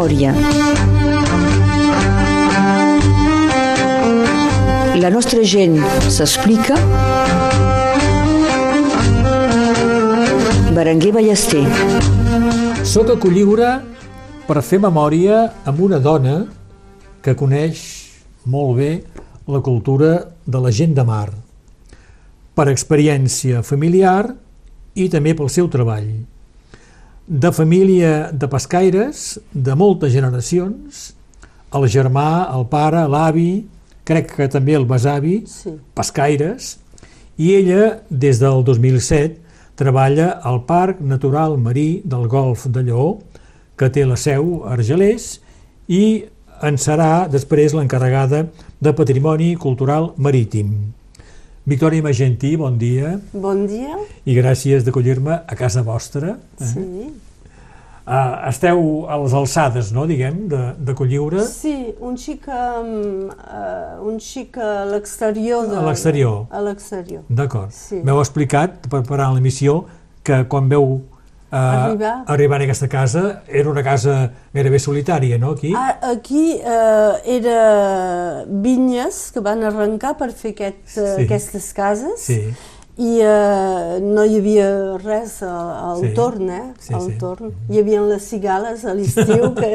[0.00, 0.32] memòria.
[4.96, 5.76] La nostra gent
[6.08, 6.76] s'explica.
[10.72, 11.64] Berenguer Ballester.
[12.84, 13.74] Soc a Colliure
[14.48, 16.46] per fer memòria amb una dona
[17.20, 17.84] que coneix
[18.48, 18.90] molt bé
[19.50, 21.28] la cultura de la gent de mar,
[22.56, 24.32] per experiència familiar
[24.94, 26.39] i també pel seu treball.
[27.30, 31.12] De família de pescaires, de moltes generacions,
[31.78, 33.66] el germà, el pare, l'avi,
[34.08, 35.70] crec que també el besavi, Sí.
[35.94, 36.78] pescaires,
[37.38, 39.38] i ella, des del 2007,
[39.78, 43.20] treballa al Parc Natural Marí del Golf de Lleó,
[43.78, 45.40] que té la seu a Argelers,
[45.88, 46.24] i
[46.62, 48.48] en serà després l'encarregada
[48.80, 50.74] de Patrimoni Cultural Marítim.
[51.64, 53.94] Victòria Magentí, bon dia, Bon dia.
[54.26, 56.38] i gràcies d'acollir-me a casa vostra.
[56.58, 56.80] Sí.
[58.06, 64.08] Uh, esteu a les alçades, no?, diguem, de, de Colliure, Sí, un xic, um, uh,
[64.08, 65.68] un xic a l'exterior.
[65.68, 66.46] de- A l'exterior.
[66.50, 67.22] A l'exterior.
[67.28, 67.70] D'acord.
[67.70, 68.00] Sí.
[68.02, 69.84] M'heu explicat, preparant l'emissió,
[70.24, 71.02] que quan veu
[71.52, 72.24] eh, Arribar.
[72.26, 75.72] arribar en aquesta casa, era una casa gairebé solitària, no?, aquí?
[75.76, 81.24] Ah, aquí uh, era vinyes que van arrencar per fer aquest, uh, Sí.
[81.24, 82.40] aquestes cases Sí,
[82.98, 84.66] i uh, no hi havia
[85.00, 86.10] res al, al Sí.
[86.14, 86.72] torn, eh?
[86.80, 87.14] Sí, al sí.
[87.20, 87.52] torn.
[87.70, 89.70] Hi havia les cigales a l'estiu que,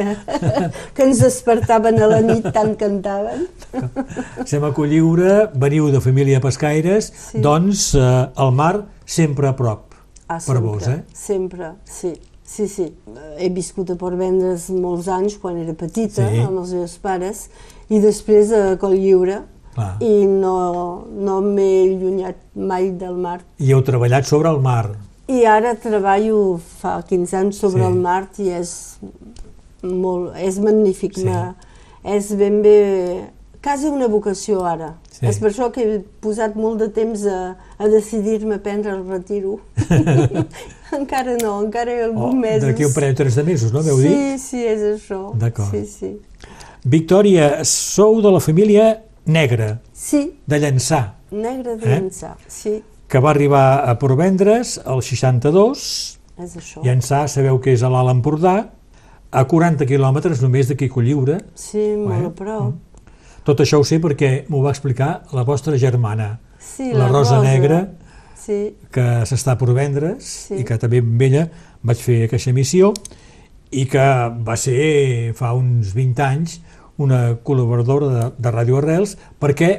[0.95, 3.47] que ens despertaven a la nit tant cantaven.
[4.49, 7.41] Sem a Colliure, veniu de família pescaires, Sí.
[7.41, 9.93] doncs eh, el mar sempre a prop
[10.27, 11.03] Ah, per sempre, vos, eh?
[11.13, 12.13] Sempre, sí.
[12.45, 12.85] Sí, sí.
[13.41, 16.39] He viscut a Port Vendres molts anys quan era petita, Sí.
[16.45, 17.47] amb els meus pares,
[17.89, 19.39] i després a Cotlliure,
[19.75, 19.97] Clar.
[19.99, 23.41] i no, no m'he allunyat mai del mar.
[23.59, 24.93] I heu treballat sobre el mar.
[25.27, 27.87] I ara treballo fa 15 anys sobre Sí.
[27.89, 28.71] el mar i és
[29.83, 31.17] molt, és magnífic.
[31.17, 31.25] Sí.
[31.27, 31.55] Ma,
[32.05, 32.77] és ben bé,
[33.65, 34.93] quasi una vocació ara.
[35.11, 35.25] Sí.
[35.25, 39.03] És per això que he posat molt de temps a, a decidir-me a prendre el
[39.09, 39.59] retiro.
[40.99, 42.67] encara no, encara hi ha Oh, alguns mesos.
[42.69, 44.39] D'aquí un parell o tres de mesos, no m'heu sí, dit?
[44.43, 45.33] Sí, és això.
[45.39, 45.71] D'acord.
[45.71, 46.13] Sí, sí.
[46.85, 48.91] Victòria, sou de la família
[49.25, 51.99] negra, Sí, de Llançà, negre de Eh?
[51.99, 52.37] llançar.
[52.47, 56.81] Sí, que va arribar a Portvendres el 62, és això.
[56.83, 58.69] Llançà sabeu que és a l'Alt Empordà,
[59.31, 61.39] a 40 quilòmetres només d'aquí Colliure.
[61.55, 62.25] Sí, molt Eh?
[62.27, 62.73] a prop.
[63.43, 67.91] Tot això ho sé perquè m'ho va explicar la vostra germana, Sí, la, Rosa, Negra,
[68.35, 70.55] Sí, que s'està per vendre's Sí.
[70.55, 71.49] i que també amb ella
[71.83, 72.93] vaig fer aquesta emissió
[73.71, 73.99] i que
[74.45, 76.61] va ser fa uns 20 anys
[76.97, 79.71] una col·laboradora de, de Ràdio Arrels perquè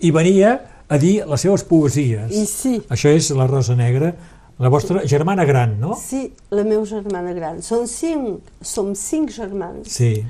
[0.00, 0.56] hi venia
[0.88, 2.30] a dir les seves poesies.
[2.32, 2.78] i sí.
[2.88, 4.12] Això és la Rosa Negra,
[4.58, 5.94] la vostra germana gran, no?
[6.00, 7.60] Sí, la meva germana gran.
[7.62, 9.88] Són cinc, som cinc germans.
[9.92, 10.24] Sí.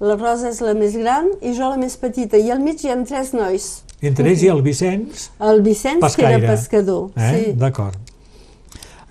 [0.00, 2.36] La Rosa és la més gran i jo la més petita.
[2.36, 3.82] I al mig hi ha tres nois.
[4.04, 6.40] Entre ells hi ha el Vicenç, El Vicenç, Pescaire.
[6.40, 7.10] que era pescador.
[7.16, 7.30] eh?
[7.46, 7.52] Sí.
[7.56, 7.96] D'acord.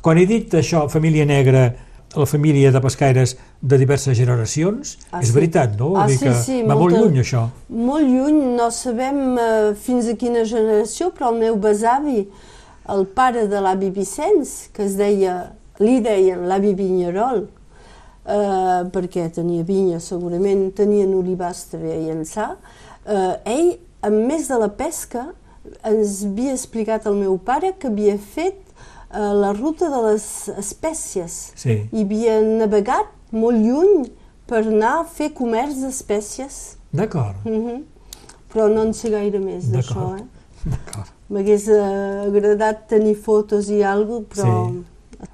[0.03, 1.63] Quan he dit això, família negra,
[2.15, 5.33] la família de pescaires de diverses generacions, Ah, és sí.
[5.33, 5.95] veritat, no?
[5.97, 7.47] Ah, dir sí, que sí, va molt molta- lluny, això.
[7.69, 12.27] Molt lluny, no sabem eh, fins a quina generació, però el meu besavi,
[12.89, 17.47] el pare de l'avi Vicenç, que es deia, li deien l'avi Vinyarol,
[18.25, 22.57] eh, perquè tenia vinya segurament, tenien olivars també a llançar,
[23.05, 25.29] eh, ell, a més de la pesca,
[25.83, 28.55] ens havia explicat al meu pare que havia fet
[29.13, 30.25] eh, la ruta de les
[30.57, 31.89] espècies Sí.
[31.91, 34.09] i havia navegat molt lluny
[34.47, 36.77] per anar a fer comerç d'espècies.
[36.91, 37.83] D'acord, Mhm.
[38.53, 40.23] Però no en sé gaire més d'això, eh?
[40.65, 41.09] d'acord.
[41.29, 44.83] M'hagués eh, agradat tenir fotos i alguna cosa, però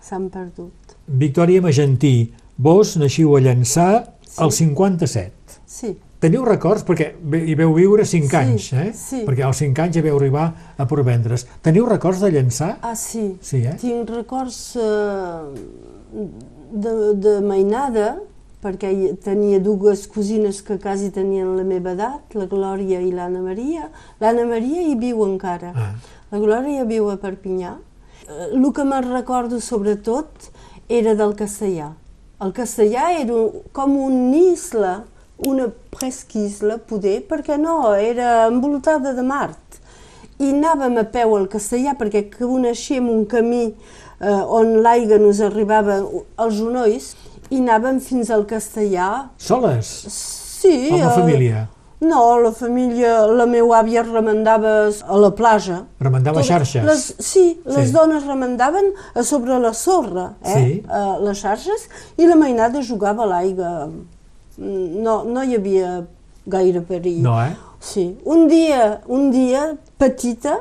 [0.01, 0.71] s'han perdut.
[1.07, 4.43] Victòria Magentí, vos naixiu a Llançà Sí.
[4.43, 5.31] el 57.
[5.65, 6.83] Sí, Teniu records?
[6.83, 7.13] Perquè
[7.47, 8.89] hi veu viure 5 Sí, anys, eh?
[8.93, 9.21] sí.
[9.27, 11.45] Perquè als 5 anys ja veu arribar a Portvendres.
[11.63, 12.73] Teniu records de Llançà?
[12.81, 13.75] ah sí, Sí, eh?
[13.79, 16.19] tinc records eh,
[16.71, 16.93] de,
[17.23, 18.17] de mainada,
[18.61, 23.39] perquè hi- tenia dues cosines que quasi tenien la meva edat, la Glòria i l'Anna
[23.45, 23.87] Maria.
[24.19, 25.71] L'Anna Maria hi viu encara.
[25.75, 25.93] Ah.
[26.31, 27.77] La Glòria viu a Perpinyà.
[28.27, 30.49] Eh, El que me'n recordo sobretot
[30.89, 31.93] era del castellà.
[32.43, 33.39] El castellà era
[33.71, 35.05] com un isla,
[35.47, 39.51] una presquisla, poder, perquè no, era envoltada de mar.
[40.39, 45.97] I anàvem a peu al castellà perquè coneixíem un camí eh, on l'aigua nos arribava
[46.39, 47.09] als genolls
[47.49, 49.29] i anàvem fins al castellà.
[49.37, 49.89] Soles?
[50.59, 50.89] Sí.
[50.93, 51.65] Amb la eh, família?
[51.99, 55.81] No, la família, la meva àvia remandava a la plaja.
[55.99, 56.85] Remandava Tot- xarxes?
[56.87, 57.93] Les, sí, les Sí.
[57.95, 60.53] dones remendaven a sobre la sorra, eh?
[60.53, 60.83] Sí.
[60.87, 63.89] eh, les xarxes, i la mainada jugava a l'aigua.
[64.59, 66.05] No, no hi havia
[66.49, 67.21] gaire perill.
[67.23, 67.55] No, eh?
[67.79, 68.17] Sí.
[68.25, 70.57] Un dia, un dia, petita,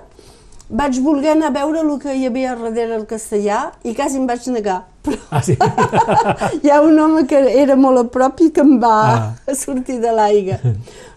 [0.69, 4.27] vaig voler anar a veure el que hi havia darrere el castellà i quasi em
[4.29, 4.83] vaig negar.
[5.03, 5.57] Però Ah, sí?
[6.63, 9.55] hi ha un home que era molt a prop i que em va Ah.
[9.57, 10.59] sortir de l'aigua.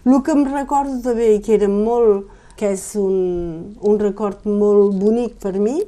[0.06, 2.26] El que em recordo també i que era molt,
[2.56, 5.78] que és un, un record molt bonic per mi,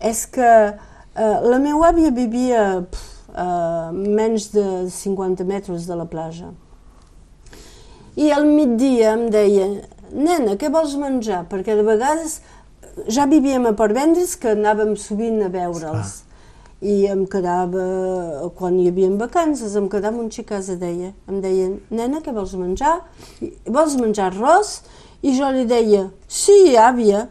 [0.00, 6.06] és que eh, la meva àvia vivia pf, a menys de 50 metres de la
[6.06, 6.52] platja.
[8.18, 9.66] I al migdia em deia,
[10.12, 11.44] nena, què vols menjar?
[11.50, 12.40] Perquè de vegades
[13.06, 16.24] ja vivíem a Porvendres que anàvem sovint a veure'ls.
[16.78, 17.82] I em quedava,
[18.54, 21.12] quan hi havia vacances, em quedava un xic a casa, deia.
[21.30, 23.00] Em deia, nena, què vols menjar?
[23.66, 24.80] Vols menjar arròs?
[25.22, 27.26] I jo li deia, sí, àvia,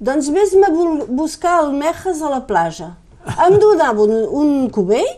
[0.00, 2.90] doncs vés-me a buscar almejes a la platja.
[3.46, 5.08] Em donava un, un cubell.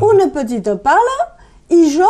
[0.00, 1.16] Una petita pala
[1.68, 2.08] i jo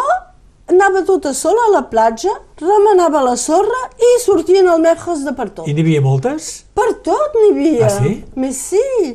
[0.68, 5.66] anava tota sola a la platja, remenava la sorra i sortien almejes de per tot.
[5.66, 6.64] I n'hi havia moltes?
[6.76, 7.86] Per tot n'hi havia.
[7.86, 8.24] Ah, sí?
[8.36, 9.14] Més sí.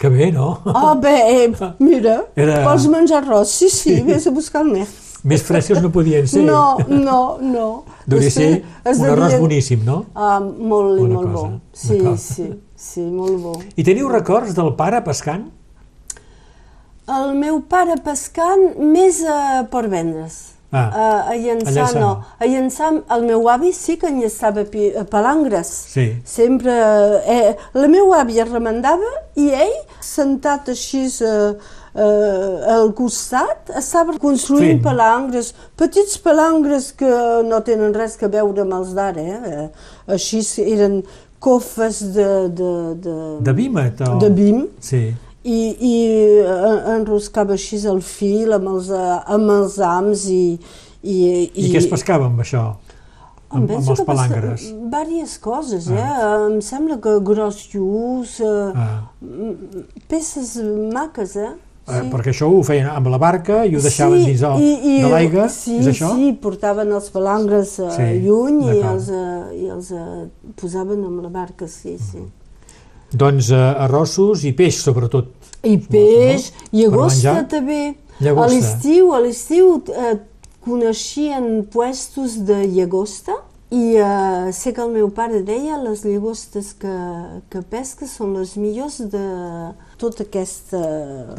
[0.00, 0.58] Que bé, no?
[0.64, 3.50] Oh, bé, eh, mira, Era- vols menjar arròs?
[3.52, 5.08] Sí, sí, vés a buscar almejes.
[5.24, 6.40] Més fresques no podien ser.
[6.46, 7.66] No, no, no.
[8.08, 10.06] Deuria ser un arròs esdevien- boníssim, no?
[10.14, 11.60] Ah, molt Bona molt cosa, bo.
[11.72, 12.46] Sí, sí,
[12.76, 13.52] sí, molt bo.
[13.76, 15.50] I teniu records del pare pescant?
[17.10, 20.40] El meu pare pescant més a Portvendres.
[20.70, 22.10] Ah, a, a Llançà, a no.
[22.38, 24.62] A Llançà, el meu avi sí que enllaçava
[25.10, 25.70] palangres.
[25.90, 26.04] Sí.
[26.24, 26.70] Sempre...
[27.26, 29.74] Eh, la meva àvia remendava i ell,
[30.04, 31.32] sentat així eh,
[31.94, 34.84] eh, al costat, estava construint Fent.
[34.84, 37.10] palangres, petits palangres que
[37.48, 39.26] no tenen res que veure amb els d'ara.
[39.26, 39.66] Eh?
[40.14, 41.00] Així eren
[41.42, 42.28] cofes de...
[42.54, 42.70] De,
[43.02, 44.06] de, De vímet?
[44.06, 44.20] O...
[44.22, 45.08] de bim Sí.
[45.44, 45.94] I, i
[46.44, 50.44] eh, enroscava així el fil amb els, eh, amb els ams i...
[51.00, 51.16] I,
[51.56, 52.64] I, què es pescava amb això?
[53.50, 54.66] Em Amb, amb els palangres?
[54.92, 56.10] Vàries coses, eh?
[56.46, 59.08] Em sembla que gros lluç, eh, Ah.
[60.08, 60.56] peces
[60.92, 61.50] maques, eh?
[61.90, 64.60] Eh, perquè això ho feien amb la barca i ho deixaven dins el,
[65.02, 66.12] de l'aigua, sí, és això?
[66.14, 70.28] Sí, portaven els palangres eh, Sí, lluny i els, eh, i els eh,
[70.60, 72.22] posaven amb la barca, sí, sí.
[73.12, 75.30] Doncs eh, arrossos i peix, sobretot.
[75.66, 77.48] I peix, i Per agosta menjar?
[77.50, 77.82] també.
[78.20, 78.44] Llagosta.
[78.44, 80.16] A l'estiu, a l'estiu eh,
[80.64, 83.36] coneixien puestos de llagosta
[83.70, 86.96] i eh, sé que el meu pare deia les llagostes que,
[87.52, 89.24] que pesca són les millors de
[90.00, 90.80] tota aquesta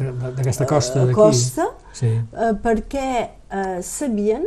[0.00, 1.16] d'aquesta costa d'aquí.
[1.18, 2.08] costa Sí.
[2.08, 4.46] eh, perquè eh, sabien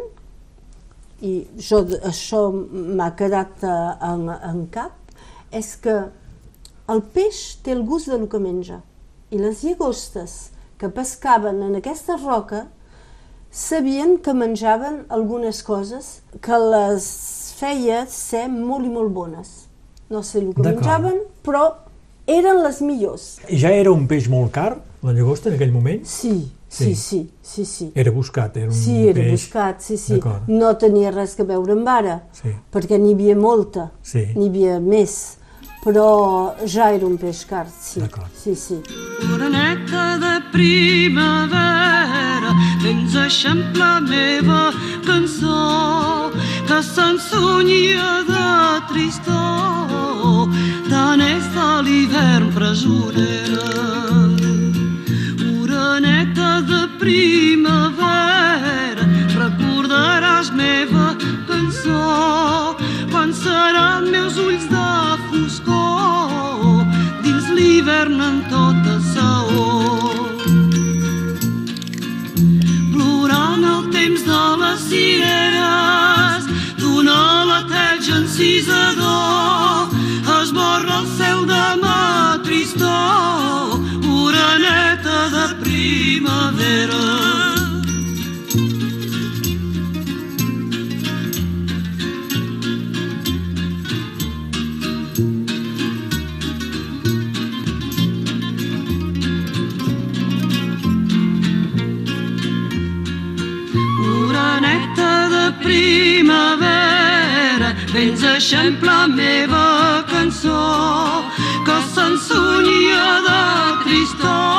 [1.22, 4.98] i jo, això m'ha quedat eh, en, en cap,
[5.56, 5.94] és que
[6.90, 8.82] el peix té el gust del que menja.
[9.32, 12.68] I les llagostes que pescaven en aquesta roca
[13.52, 17.08] sabien que menjaven algunes coses que les
[17.58, 19.54] feia ser molt i molt bones.
[20.12, 21.70] No sé el que menjaven, però
[22.28, 23.40] eren les millors.
[23.50, 26.06] Ja era un peix molt car, la llagosta, en aquell moment?
[26.06, 26.94] Sí, Sí.
[26.94, 27.92] sí, sí, sí, sí.
[27.96, 29.32] Era buscat, era un Sí, era peix...
[29.32, 30.20] buscat, sí, sí.
[30.48, 32.50] No tenia res que veure amb ara, Sí.
[32.74, 34.26] perquè n'hi havia molta, Sí.
[34.36, 35.38] n'hi havia més,
[35.86, 38.00] però ja era un peix car, sí.
[38.02, 38.32] D'acord.
[38.34, 38.82] Sí, sí.
[39.34, 42.52] Oreneta de primavera,
[42.82, 44.74] vens a eixamplar la meva
[45.06, 46.34] cançó,
[46.66, 50.50] que s'ensunyia de tristor,
[50.90, 53.70] tant és de l'hivern presonera.
[55.62, 59.06] Oreneta de primavera,
[59.38, 61.14] recordaràs meva
[61.46, 62.65] cançó,
[63.34, 64.90] seran meus ulls de
[65.30, 66.84] foscor,
[67.24, 69.70] dins l'hivern en tota saó.
[72.94, 76.52] Plorant el temps de les cireres,
[76.82, 79.96] d'una lateja encisador,
[80.42, 83.82] esborra el cel de ma tristor,
[84.22, 87.45] oreneta de primavera.
[108.36, 110.64] Eixamplar la meva cançó,
[111.66, 113.40] que s'ensunyia de
[113.86, 114.55] tristor,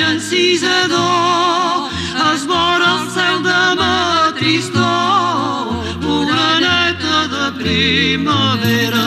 [0.00, 1.90] veig encisador,
[2.32, 9.06] es vora el cel de ma tristor, moreneta de primavera.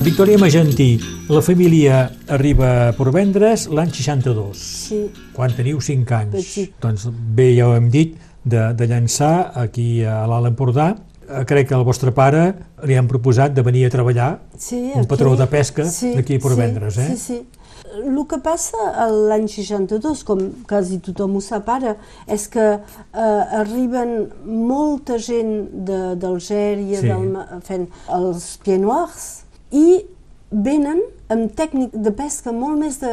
[0.00, 0.98] Victòria Magentí,
[1.28, 5.02] la família arriba a Porvendres l'any 62, Sí,
[5.36, 6.32] quan teniu 5 anys.
[6.34, 6.72] Petit.
[6.80, 10.94] Doncs bé, ja ho hem dit, de, de llançar aquí a l'Alt Empordà.
[11.28, 12.54] Eh, Crec que al vostre pare
[12.88, 15.08] li han proposat de venir a treballar sí, un aquí.
[15.12, 17.16] patró de pesca Sí, d'aquí a Porvendres, sí, eh?
[17.16, 17.59] Sí, sí.
[17.98, 21.96] El que passa a l'any 62, com quasi tothom ho sap ara,
[22.28, 27.08] és que eh, arriben molta gent de- d'Algèria, Sí.
[27.08, 29.28] del, fent els pieds noirs,
[29.72, 30.04] i
[30.50, 33.10] venen amb tècnic de pesca molt més de,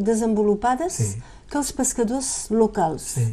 [0.00, 1.20] desenvolupades Sí.
[1.50, 3.02] que els pescadors locals.
[3.02, 3.26] Sí.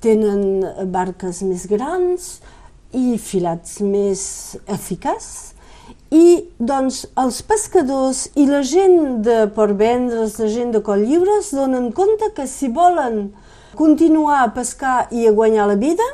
[0.00, 2.40] Tenen barques més grans
[2.92, 5.54] i filats més eficaç
[6.14, 11.90] i doncs els pescadors i la gent de Portvendres, la gent de Colllliure es donen
[11.92, 13.32] compte que si volen
[13.76, 16.06] continuar a pescar i a guanyar la vida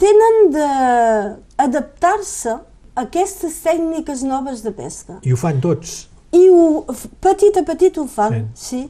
[0.00, 2.60] tenen d'adaptar-se a
[3.04, 5.20] aquestes tècniques noves de pesca.
[5.22, 6.08] I ho fan tots.
[6.34, 6.84] I ho,
[7.22, 8.88] petit a petit ho fan, sí.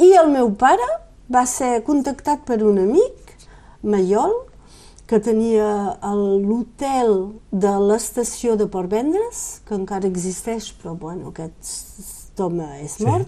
[0.00, 0.88] I el meu pare
[1.32, 3.34] va ser contactat per un amic,
[3.82, 4.34] Maiol,
[5.08, 7.12] que tenia el- l'hotel
[7.50, 13.06] de l'estació de Portvendres, que encara existeix, però bueno, aquest home és Sí.
[13.06, 13.26] mort,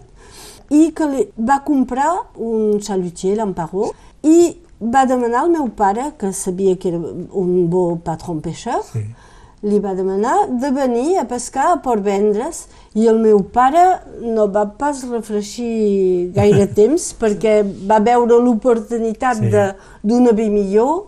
[0.71, 3.91] i que li va comprar un chalutier, l'Amparó,
[4.23, 6.99] i va demanar al meu pare, que sabia que era
[7.33, 9.01] un bo patron pêcheur, Sí.
[9.63, 14.67] li va demanar de venir a pescar a Portvendres i el meu pare no va
[14.79, 19.51] pas refreixir gaire temps perquè va veure l'oportunitat Sí.
[19.51, 21.07] de- d'una vi millor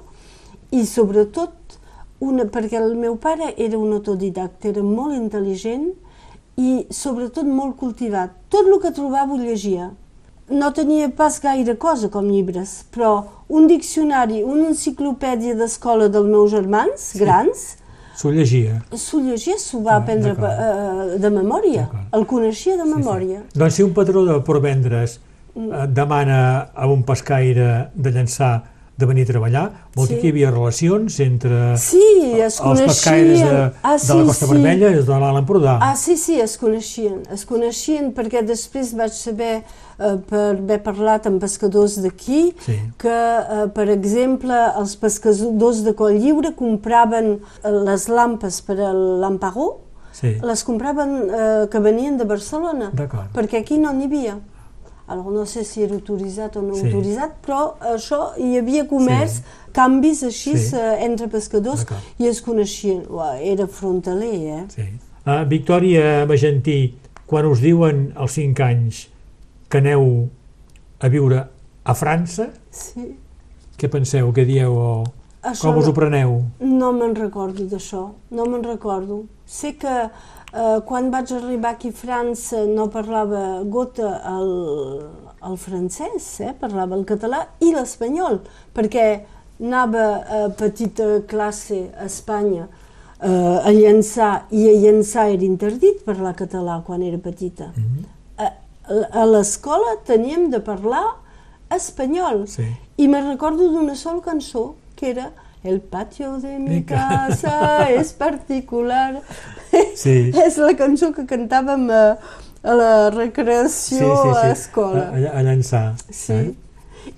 [0.72, 1.78] i sobretot
[2.22, 5.88] una, perquè el meu pare era un autodidacte, era molt intel·ligent
[6.62, 8.30] i sobretot molt cultivat.
[8.52, 9.90] Tot el que trobava ho llegia.
[10.52, 16.50] No tenia pas gaire cosa com llibres, però un diccionari, una enciclopèdia d'escola dels meus
[16.50, 17.76] germans, grans,
[18.12, 18.74] S'ho llegia.
[18.92, 21.86] S'ho llegia, s'ho va Ah, aprendre eh, de memòria.
[22.12, 23.38] El coneixia de memòria.
[23.56, 25.18] Doncs si un patró de Porvendres
[25.54, 25.72] Mm.
[25.72, 28.62] eh, demana a un pescaire de llançar
[29.02, 29.64] de venir a treballar,
[29.96, 30.20] vol dir Sí.
[30.22, 32.02] que hi havia relacions entre Sí,
[32.40, 33.72] es els pescaires de.
[33.82, 35.78] Ah, de la Costa Vermella i de l'Alt Empordà.
[35.82, 37.22] Ah, sí, sí, es coneixien.
[37.32, 39.62] Es coneixien perquè després vaig saber,
[39.98, 42.78] eh, per haver parlat amb pescadors d'aquí, Sí.
[42.98, 48.92] que, eh, per exemple, els pescadors de Coll Lliure compraven eh, les lampes per a
[48.92, 49.80] l'Amparó,
[50.12, 50.36] Sí.
[50.42, 52.92] les compraven eh, que venien de Barcelona,
[53.34, 54.38] perquè aquí no n'hi havia.
[55.08, 56.86] Alors, no sé si era autoritzat o no Sí.
[56.86, 59.42] autoritzat, però això hi havia comerç, Sí.
[59.72, 60.76] canvis així Sí.
[60.76, 61.84] eh, entre pescadors
[62.18, 63.04] i es coneixien.
[63.10, 64.64] Uah, era frontaler, eh?
[64.68, 64.82] sí.
[65.26, 66.94] Uh, Victòria Magentí,
[67.26, 69.08] quan us diuen als 5 anys
[69.68, 70.28] que aneu
[71.00, 71.44] a viure
[71.84, 73.16] a França, Sí.
[73.78, 75.04] què penseu, què dieu o
[75.42, 76.42] Això com us no- ho preneu?
[76.60, 79.24] No me'n recordo d'això, no me'n recordo.
[79.46, 80.10] Sé que
[80.52, 84.52] eh, quan vaig arribar aquí a França no parlava gota el,
[85.48, 86.52] el francès, eh?
[86.60, 88.40] parlava el català i l'espanyol,
[88.76, 89.06] perquè
[89.62, 92.66] anava a petita classe a Espanya
[93.22, 97.70] eh, a llançar, i a llançar era interdit parlar català quan era petita.
[98.38, 98.50] A,
[99.22, 101.04] a l'escola teníem de parlar
[101.72, 102.46] espanyol.
[102.50, 102.66] Sí.
[102.98, 105.30] I me recordo d'una sola cançó, que era
[105.64, 109.20] El patio de mi Mi ca- casa és particular.
[109.94, 110.32] Sí.
[110.46, 112.02] és la cançó que cantàvem a,
[112.62, 115.08] a la recreació a escola.
[115.12, 115.84] A, a, a llançar.
[116.10, 116.32] Sí.
[116.32, 116.52] Eh?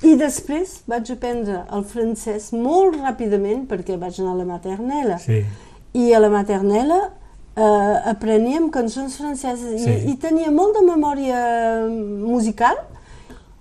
[0.05, 5.19] I després vaig aprendre el francès molt ràpidament perquè vaig anar a la maternella.
[5.21, 5.43] Sí.
[5.97, 7.01] I a la maternella
[7.57, 9.91] eh, apreníem cançons franceses Sí.
[9.91, 11.41] i, i tenia molt de memòria
[11.89, 12.77] musical.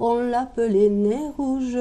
[0.06, 1.78] On l'appelait Nez Rouge,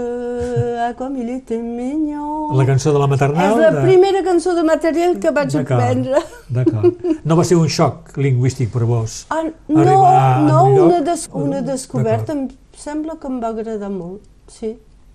[0.78, 2.52] ah, comme il était mignon.
[2.56, 3.50] La cançó de la maternal...
[3.50, 6.20] És la de- primera cançó de material que vaig aprendre.
[6.48, 7.00] D'acord.
[7.24, 9.16] No va ser un xoc lingüístic per vos?
[9.34, 12.44] Ah, no, Arribar no, un lloc- una, des, una descoberta, em
[12.78, 14.22] sembla que em va agradar molt.
[14.46, 14.70] Sí,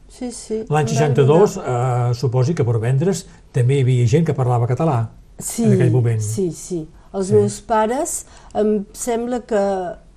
[0.10, 0.60] sí, sí.
[0.68, 2.10] L'any em va 62, agradar.
[2.12, 3.24] eh, suposi que per vendre's
[3.56, 4.98] també hi havia gent que parlava català
[5.40, 6.20] sí, en aquell moment.
[6.20, 6.84] Sí, sí.
[7.16, 7.34] Els Sí.
[7.40, 8.18] meus pares
[8.54, 9.64] em sembla que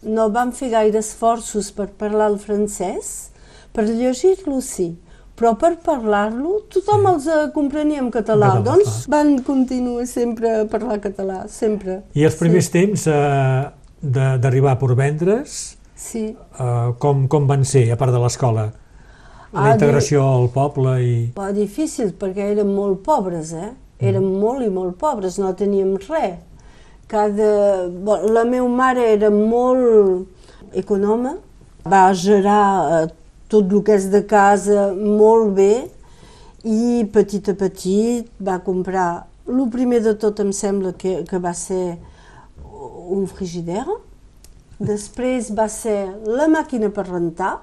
[0.02, 3.30] no van fer gaire esforços per parlar el francès,
[3.72, 4.94] per llegir-lo sí,
[5.36, 10.64] però per parlar-lo tothom els eh, comprenia en català, català, doncs van continuar sempre a
[10.68, 12.00] parlar català, sempre.
[12.14, 13.62] I els primers temps eh,
[14.00, 16.30] d'arribar a Porvendres, Sí.
[16.58, 18.70] eh, com, com van ser, a part de l'escola?
[19.52, 21.14] La Ah, integració al poble i...
[21.34, 23.72] Però difícil, perquè érem molt pobres, eh?
[23.98, 26.38] Érem molt i molt pobres, no teníem res.
[27.10, 27.88] Cada...
[27.90, 31.36] bo, La meva mare era molt economa
[31.90, 32.66] Va gerar
[33.00, 33.06] eh,
[33.50, 35.72] tot el que és de casa molt bé
[36.68, 39.26] i petit a petit va comprar.
[39.48, 41.96] El primer de tot em sembla que, que va ser
[43.10, 43.82] un frigider,
[44.78, 47.56] després va ser la màquina per rentar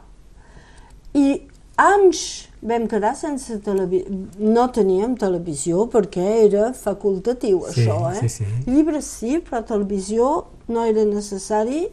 [1.15, 1.39] i
[1.77, 4.09] anys vam quedar sense televisió,
[4.39, 8.21] no teníem televisió perquè era facultatiu Sí, això, eh?
[8.23, 8.47] sí, sí.
[8.65, 10.29] Llibres sí, però televisió
[10.67, 11.87] no era necessari.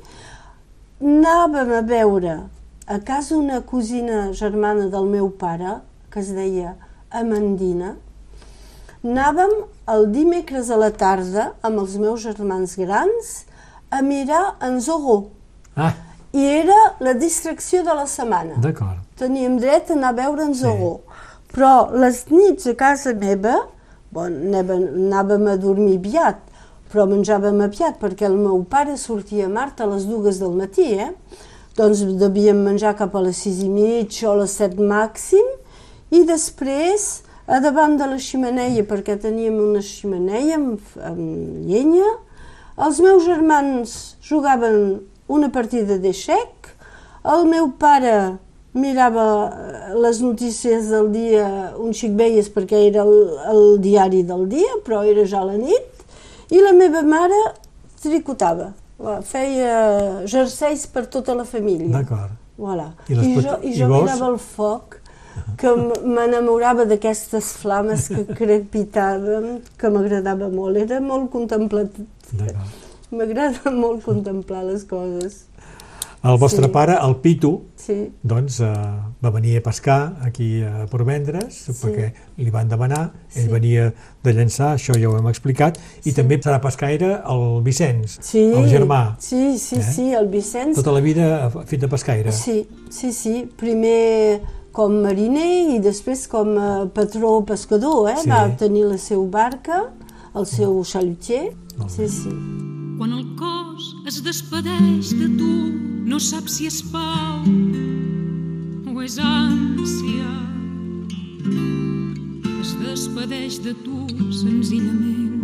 [1.04, 2.37] Anàvem a veure
[2.87, 5.78] a casa una cosina germana del meu pare,
[6.11, 6.76] que es deia
[7.11, 7.94] Amandina,
[9.04, 9.52] anàvem
[9.92, 13.35] el dimecres a la tarda amb els meus germans grans
[13.92, 15.28] a mirar en Zorro.
[15.76, 15.92] Ah,
[16.33, 18.56] I era la distracció de la setmana.
[18.59, 19.03] d'acord.
[19.18, 20.97] Teníem dret a anar a veure en Zorro.
[21.54, 23.61] Però les nits a casa meva,
[24.14, 26.40] bon, anàvem, anàvem a dormir aviat,
[26.90, 30.88] però menjàvem aviat perquè el meu pare sortia a Mart a les dues del matí,
[30.99, 31.12] eh?
[31.78, 35.47] Doncs devíem menjar cap a les sis i mig o a les set màxim
[36.14, 42.06] i després a davant de la ximeneia, perquè teníem una ximeneia amb, amb llenya,
[42.78, 46.71] els meus germans jugaven una partida de xec,
[47.25, 48.38] el meu pare
[48.74, 51.48] mirava eh, les notícies del dia
[51.80, 53.14] un xic veies perquè era el,
[53.52, 56.02] el diari del dia, però era ja la nit,
[56.50, 57.38] i la meva mare
[58.02, 58.72] tricotava,
[59.04, 61.88] Va, feia jerseis per tota la família.
[61.90, 62.36] D'acord.
[62.56, 62.92] Voilà.
[63.10, 64.04] I I, I jo, i i jo vos?
[64.04, 65.00] mirava el foc,
[65.58, 65.72] que
[66.06, 70.78] m'enamorava d'aquestes flames que crepitaven, que m'agradava molt.
[70.84, 72.06] Era molt contemplatiu.
[72.30, 72.80] D'acord.
[73.14, 75.44] M'agrada molt contemplar les coses.
[76.24, 76.72] El vostre Sí.
[76.72, 78.68] pare, el Pitu, Sí, doncs eh,
[79.22, 83.48] va venir a pescar aquí a Portvendres perquè li van demanar, ell Sí.
[83.52, 88.40] venia de llançar, això ja ho hem explicat, i també serà pescaire el Vicenç, sí,
[88.54, 89.16] el germà.
[89.18, 89.82] Sí, sí, Eh?
[89.82, 90.74] sí, el Vicenç.
[90.76, 92.32] Tota la vida ha fet de pescaire.
[92.32, 93.46] Sí, sí, sí.
[93.58, 94.40] Primer
[94.72, 98.16] com mariner i després com a patró pescador, eh?
[98.22, 98.28] Sí.
[98.30, 99.92] Va tenir la seva barca,
[100.34, 101.52] el seu bé.
[101.88, 102.73] Sí, sí.
[102.96, 105.52] Quan el cos es despedeix de tu,
[106.07, 107.42] no saps si és pau
[108.94, 110.30] o és ànsia.
[112.61, 114.04] Es despedeix de tu
[114.38, 115.35] senzillament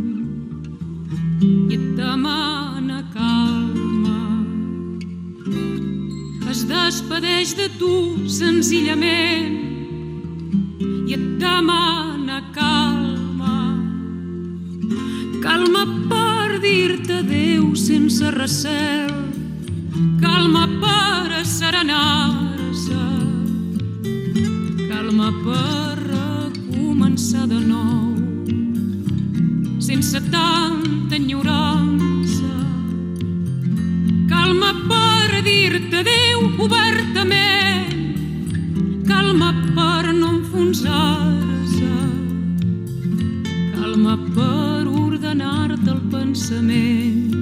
[1.42, 4.20] i et demana calma.
[6.54, 7.92] Es despedeix de tu
[8.30, 9.58] senzillament
[11.08, 13.58] i et demana calma.
[15.42, 17.39] Calma per dir-te adéu
[17.90, 19.10] sense recel,
[20.20, 23.00] calma per asserenar-se,
[24.90, 28.14] calma per recomençar de nou,
[29.80, 32.52] sense tanta enyorança.
[34.28, 37.90] Calma per dir-te adéu obertament,
[39.10, 41.92] calma per no enfonsar-se,
[43.74, 47.39] calma per ordenar-te el pensament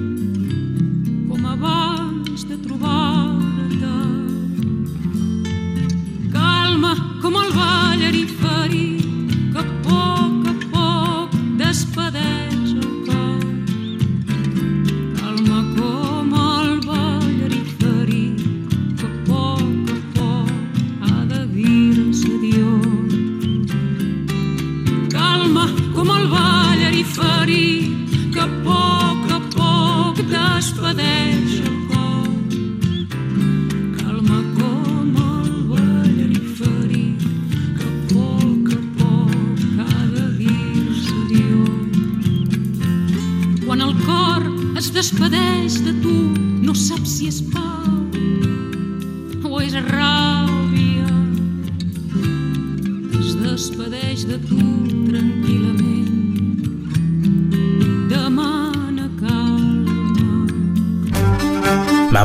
[28.67, 31.28] poc a poc despedeix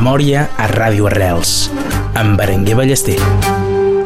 [0.05, 1.51] Memòria a Ràdio Arrels,
[2.13, 3.15] amb Berenguer Ballester.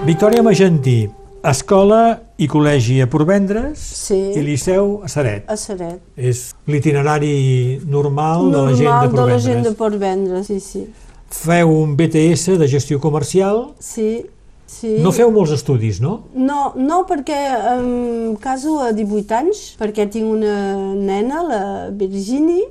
[0.07, 1.09] Victòria Magentí,
[1.43, 4.15] escola i col·legi a Portvendres Sí.
[4.31, 5.43] i liceu a Saret.
[5.51, 5.99] A Seret.
[6.15, 10.47] És l'itinerari normal, de la gent de Normal de la gent de Portvendres.
[10.47, 10.87] Portvendres, sí, sí.
[11.29, 13.73] Feu un BTS de gestió comercial.
[13.79, 14.25] Sí,
[14.67, 14.95] sí.
[15.03, 16.21] No feu molts estudis, no?
[16.33, 17.43] No, no, perquè
[17.75, 22.69] em caso a 18 anys, perquè tinc una nena, la Virginie,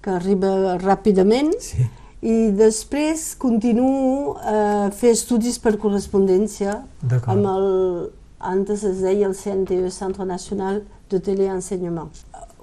[0.00, 1.84] que arriba ràpidament, Sí.
[2.20, 7.68] I després continuo a fer estudis per correspondència amb el,
[8.40, 12.12] antes es deia el CNTE, Centre Nacional de Téléenseignement.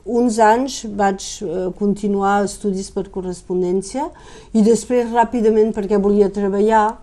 [0.08, 4.08] Uns anys vaig eh, continuar estudis per correspondència
[4.54, 7.00] i després ràpidament, perquè volia treballar,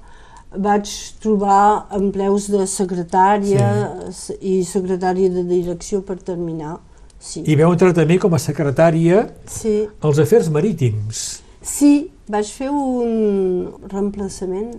[0.54, 0.88] vaig
[1.20, 3.68] trobar empleus de secretària
[4.14, 4.38] sí.
[4.40, 6.78] i secretària de direcció per terminar.
[7.18, 7.42] Sí.
[7.44, 9.82] I veu entrar també com a secretària sí.
[10.00, 11.42] als afers marítims.
[11.64, 14.74] Sí, vaig fer un reemplaçament.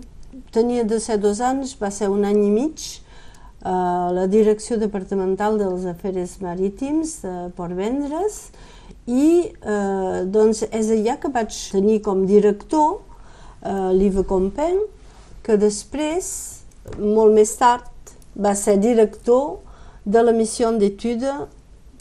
[0.51, 2.86] Tenia de ser dos anys, va ser un any i mig,
[3.65, 8.51] a la direcció departamental dels afers marítims de Port Vendres
[9.10, 12.99] i eh, doncs és allà que vaig tenir com director
[13.65, 14.84] eh, l'Iva Compen,
[15.45, 16.27] que després,
[16.99, 17.89] molt més tard,
[18.38, 19.58] va ser director
[20.05, 21.34] de la missió d'étude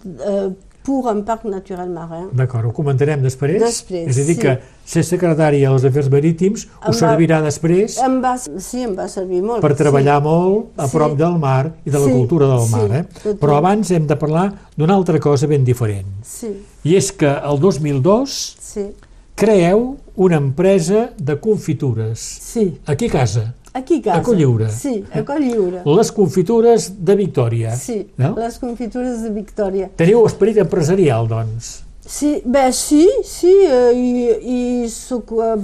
[0.04, 0.48] eh,
[0.85, 2.27] pour un parc naturel marin.
[2.37, 3.57] D'acord, ho comentarem després.
[3.62, 4.40] Després, És a dir, sí.
[4.42, 9.09] que ser secretària als afers marítims Em va- servirà després Em va, sí, em va
[9.09, 9.62] servir molt.
[9.62, 10.25] per treballar sí.
[10.29, 10.97] molt a Sí.
[10.97, 12.90] prop del mar i de la Sí, cultura del sí, mar.
[12.99, 13.05] Eh?
[13.23, 13.38] total.
[13.40, 16.07] Però abans hem de parlar d'una altra cosa ben diferent.
[16.23, 16.53] Sí,
[16.85, 18.90] I és que el 2002 sí,
[19.35, 22.18] creeu una empresa de confitures.
[22.20, 22.79] sí.
[22.87, 23.55] Aquí a casa.
[23.74, 24.18] Aquí a casa.
[24.18, 24.68] A Colliure.
[24.70, 25.82] Sí, a Colliure.
[25.98, 27.74] Les confitures de Victòria.
[27.76, 28.34] Sí, No?
[28.38, 29.88] les confitures de Victòria.
[29.98, 31.80] Teniu esperit empresarial, doncs.
[32.06, 34.08] Sí, bé, sí, sí, eh, i,
[34.54, 35.54] i sóc eh,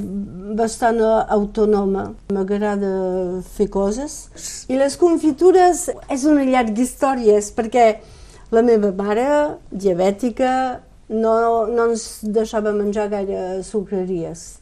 [0.57, 2.07] bastant autònoma.
[2.33, 2.91] M'agrada
[3.55, 4.17] fer coses.
[4.73, 7.87] I les confitures és una llarga història, és perquè
[8.51, 9.29] la meva mare,
[9.71, 10.81] diabètica,
[11.13, 11.35] no,
[11.69, 14.57] no ens deixava menjar gaire sucreries.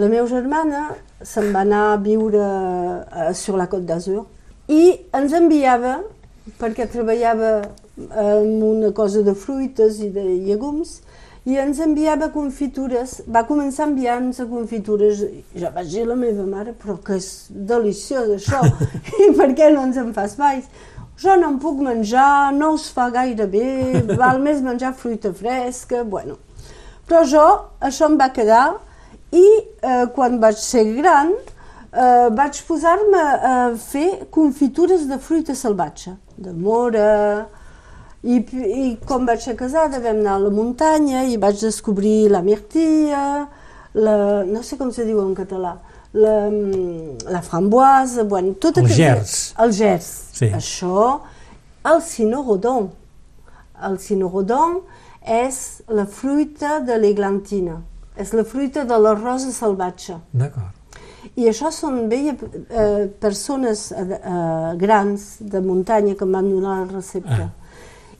[0.00, 0.86] La meva germana
[1.28, 4.24] se'n va anar a viure eh, sur la Côte d'Azur
[4.72, 4.82] i
[5.14, 6.00] ens enviava,
[6.60, 7.54] perquè treballava
[7.96, 11.00] en una cosa de fruites i de llegums,
[11.44, 15.24] i ens enviava confitures, va començar a enviar-nos a confitures,
[15.58, 18.62] jo vaig dir a la meva mare, però que és deliciós això,
[19.26, 20.62] i per què no ens en fas mai?
[21.22, 23.66] Jo no em puc menjar, no us fa gaire bé,
[24.14, 26.38] val més menjar fruita fresca, bueno.
[27.10, 27.44] Però jo,
[27.82, 28.66] això em va quedar,
[29.32, 29.46] i
[29.82, 36.52] eh, quan vaig ser gran eh, vaig posar-me a fer confitures de fruita salvatge, de
[36.52, 37.48] mora,
[38.22, 42.42] i, i quan vaig ser casada vam anar a la muntanya i vaig descobrir la
[42.46, 43.48] mirtilla,
[43.94, 44.16] la,
[44.46, 45.76] no sé com se diu en català,
[46.14, 46.36] la,
[47.32, 49.52] la framboise, bueno, tot El gers.
[49.60, 50.10] El gers.
[50.36, 50.50] Sí.
[50.54, 51.20] Això,
[51.88, 52.90] el cinorrodon.
[53.82, 54.78] El cinorrodon
[55.26, 57.80] és la fruita de l'eglantina,
[58.16, 60.18] és la fruita de la rosa salvatge.
[60.32, 60.78] D'acord.
[61.38, 66.80] I això són veia eh, persones eh, eh, grans de muntanya que em van donar
[66.82, 67.46] la recepta.
[67.46, 67.50] Ah.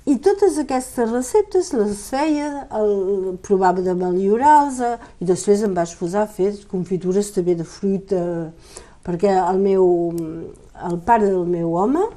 [0.07, 5.93] I totes aquestes receptes les feia, el, provava de millorar-los eh, i després em vaig
[5.99, 8.23] posar a fer confitures també de fruita,
[9.07, 9.87] perquè el meu,
[10.89, 12.09] el pare del meu home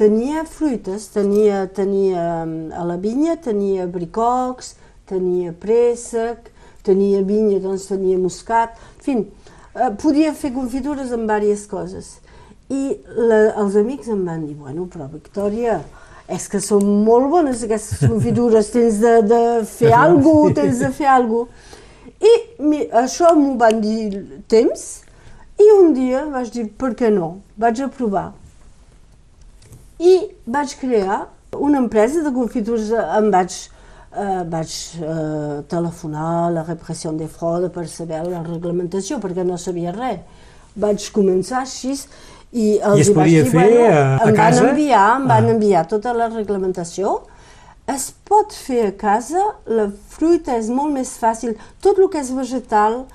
[0.00, 4.74] tenia fruites, tenia, tenia mm, a la vinya, tenia bricocs,
[5.08, 6.49] tenia préssec,
[6.86, 9.16] tenia vinya, doncs tenia muscat, en fi,
[9.74, 12.12] eh, podia fer confitures amb diverses coses.
[12.70, 15.80] I la, els amics em van dir, bueno, però Victòria,
[16.30, 20.92] és que són molt bones aquestes confitures, tens de, de fer alguna cosa, tens de
[20.94, 21.78] fer alguna cosa.
[22.20, 24.82] I mi, això m'ho van dir temps,
[25.60, 27.38] i un dia vaig dir, per què no?
[27.60, 28.30] Vaig a provar.
[30.00, 30.12] I
[30.48, 31.22] vaig crear
[31.56, 33.56] una empresa de confitures, em vaig,
[34.16, 39.56] eh, vaig eh, telefonar a la repressió de fraude per saber la reglamentació, perquè no
[39.58, 40.20] sabia res.
[40.76, 41.94] Vaig començar així
[42.52, 44.60] i els es hi vaig podia dir, fer bueno, a- a em casa?
[44.62, 45.50] van enviar, em van Ah.
[45.50, 47.20] enviar tota la reglamentació.
[47.86, 51.56] Es pot fer a casa, la fruita és molt més fàcil.
[51.80, 53.06] Tot el que és vegetal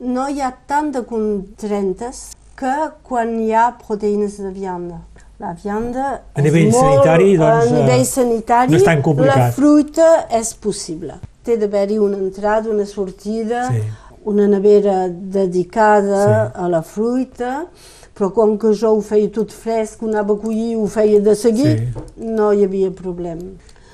[0.00, 5.00] no hi ha tant de contrentes que quan hi ha proteïnes de vianda.
[5.42, 9.00] La vianda A és nivell molt, sanitari, doncs, a nivell eh, sanitari, no és tan
[9.02, 9.36] complicat.
[9.40, 11.16] la fruita és possible.
[11.42, 13.80] Té d'haver-hi una entrada, una sortida, Sí.
[14.24, 16.60] una nevera dedicada Sí.
[16.62, 17.66] a la fruita,
[18.14, 21.34] però com que jo ho feia tot fresc, ho anava a collir, ho feia de
[21.34, 22.24] seguir, Sí.
[22.38, 23.50] no hi havia problema.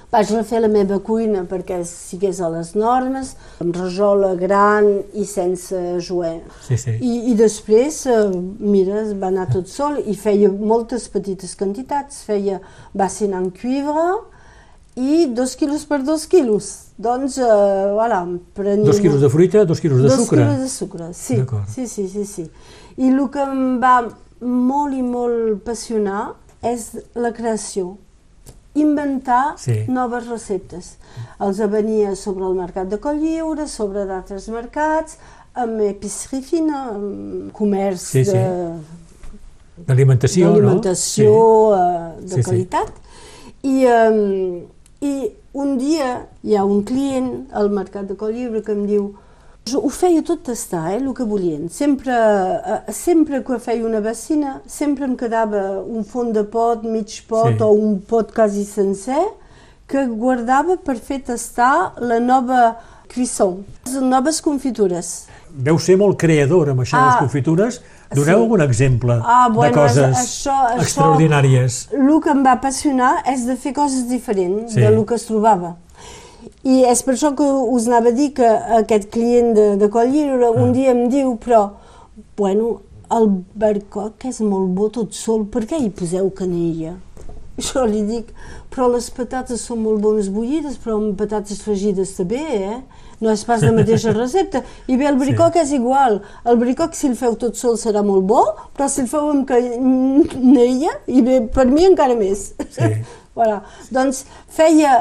[0.09, 5.77] Vaig refer la meva cuina perquè sigués a les normes, amb rajola gran i sense
[6.01, 6.39] joer.
[6.65, 6.95] Sí, sí.
[6.97, 12.23] I, I després, eh, mira, va anar tot sol i feia moltes petites quantitats.
[12.25, 12.63] Feia
[12.97, 14.07] bassin en cuivre
[14.97, 16.71] i dos quilos per dos quilos.
[16.97, 18.25] Doncs, eh, voilà,
[18.57, 18.89] prenia...
[18.89, 20.41] Dos quilos de fruita, dos quilos de dos sucre.
[20.41, 21.37] quilos de sucre, sí.
[21.69, 22.49] Sí, sí, sí, sí.
[22.97, 23.99] I el que em va
[24.41, 26.31] molt i molt passionar
[26.65, 27.99] és la creació
[28.81, 29.85] inventar Sí.
[29.89, 30.97] noves receptes.
[31.41, 35.19] Els venia sobre el mercat de Colliure, sobre d'altres mercats,
[35.55, 38.33] amb epiceria fina, amb comerç Sí, sí.
[38.33, 38.79] de
[39.87, 40.55] D'alimentació, no?
[40.55, 41.33] d'alimentació
[41.77, 42.49] eh, de Sí, sí.
[42.49, 42.93] qualitat.
[43.63, 44.67] I, eh,
[45.01, 45.13] I
[45.55, 49.13] un dia hi ha un client al mercat de Colliure que em diu
[49.75, 51.69] Ho feia tot tastar, eh, el que volien.
[51.69, 57.23] Sempre, eh, sempre que feia una vacina, sempre em quedava un fons de pot, mig
[57.29, 57.63] pot Sí.
[57.63, 59.25] o un pot quasi sencer,
[59.87, 62.77] que guardava per fer tastar la nova
[63.13, 65.27] cuisson, les noves confitures.
[65.51, 67.81] Deu ser molt creador amb això de les Ah, confitures.
[68.11, 68.43] Doneu sí.
[68.43, 71.89] algun exemple Ah, de bueno, coses això- això- extraordinàries.
[71.93, 74.81] El que em va apassionar és de fer coses diferents Sí.
[74.81, 75.77] de lo que es trobava.
[76.69, 80.13] I és per això que us anava a dir que aquest client de, de Coll
[80.13, 81.63] Lliure un dia em diu, però,
[82.37, 82.79] bueno,
[83.15, 86.99] el barcoc és molt bo tot sol, per què hi poseu canella?
[87.59, 88.29] Jo li dic,
[88.71, 92.79] però les patates són molt bones bullides, però amb patates fregides també, eh?
[93.19, 94.61] No és pas la mateixa recepta.
[94.87, 95.65] I bé, el bricoc sí.
[95.65, 96.21] és igual.
[96.47, 98.45] El bricoc, si el feu tot sol, serà molt bo,
[98.77, 102.53] però si el feu amb canella, i bé, per mi encara més.
[102.77, 102.93] Sí.
[103.39, 103.65] voilà.
[103.91, 104.23] Doncs
[104.55, 105.01] feia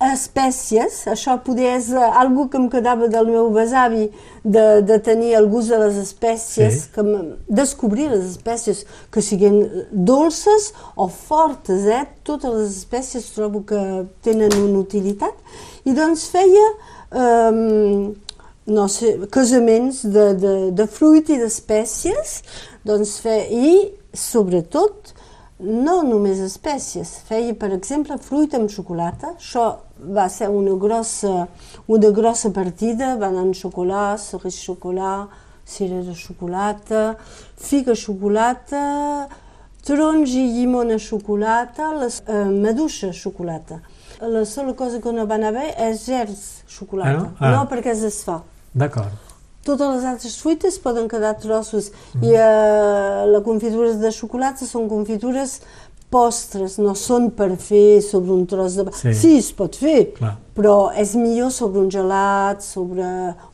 [0.00, 4.08] espècies, això poder és eh, algo que em quedava del meu besavi,
[4.44, 6.92] de, de tenir el gust de les espècies, Sí.
[6.94, 7.02] que
[7.48, 9.58] descobrir les espècies que siguin
[9.90, 12.04] dolces o fortes, eh?
[12.22, 13.82] totes les espècies trobo que
[14.22, 15.34] tenen una utilitat,
[15.84, 16.66] i doncs feia
[17.10, 18.14] um,
[18.68, 22.42] no sé, casaments de, de, de fruit i d'espècies,
[22.86, 23.70] doncs fe, i
[24.14, 25.14] sobretot
[25.58, 31.48] no només espècies, feia per exemple fruita amb xocolata, això va ser una grossa,
[31.86, 35.28] una grossa partida, banan xocolat, cerise xocolat,
[35.68, 37.16] cera de xocolata,
[37.60, 39.28] figa xocolata,
[39.84, 43.80] taronja i llimona xocolata, les, eh, maduixa xocolata.
[44.20, 47.32] La sola cosa que no va anar bé és gers xocolata, Ah, no?
[47.38, 47.50] Ah.
[47.52, 48.40] no perquè es desfà.
[48.74, 49.12] D'acord.
[49.64, 51.90] Totes les altres fruites poden quedar trossos
[52.22, 55.60] i eh, les confitures de xocolata són confitures
[56.10, 58.84] postres, no són per fer sobre un tros de...
[58.96, 59.12] Sí.
[59.14, 60.34] sí es pot fer, Clar.
[60.56, 63.04] però és millor sobre un gelat, sobre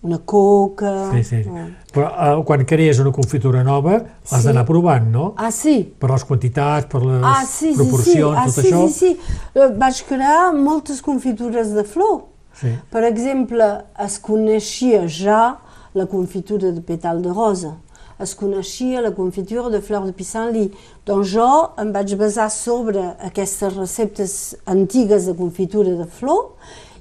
[0.07, 0.93] una coca...
[1.13, 1.41] Sí, sí.
[1.51, 1.67] Ah.
[1.95, 4.45] Però eh, quan crees una confitura nova, l'has Sí.
[4.47, 5.33] d'anar provant, no?
[5.37, 5.81] Ah, sí?
[5.99, 7.77] Per les quantitats, per les Ah, sí, sí, sí.
[7.83, 8.85] proporcions, Ah, tot sí, això.
[8.89, 9.39] sí, sí.
[9.55, 12.23] Eh, Vaig crear moltes confitures de flor.
[12.55, 12.71] Sí.
[12.91, 13.67] Per exemple,
[13.99, 15.59] es coneixia ja
[15.95, 17.77] la confitura de petal de rosa,
[18.25, 20.75] es coneixia la confitura de flor de pissenlit.
[21.07, 26.55] Doncs jo em vaig basar sobre aquestes receptes antigues de confitura de flor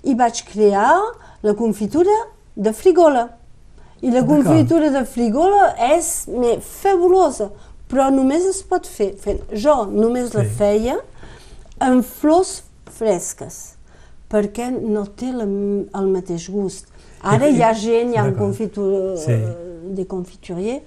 [0.04, 1.00] i vaig crear
[1.44, 2.14] la confitura
[2.56, 3.30] de frigola.
[4.04, 7.50] I la confitura de frigola és me, fabulosa,
[7.88, 9.14] però només es pot fer,
[9.56, 10.50] jo només la Sí.
[10.58, 10.98] feia
[11.80, 13.76] amb flors fresques,
[14.30, 16.88] perquè no té la, el mateix gust.
[17.24, 19.38] Ara hi ha gent, hi ha confitur, Sí.
[19.96, 20.82] de confiturier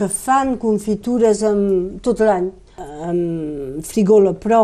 [0.00, 2.48] que fan confitures amb, tot l'any
[3.04, 4.62] amb frigola, però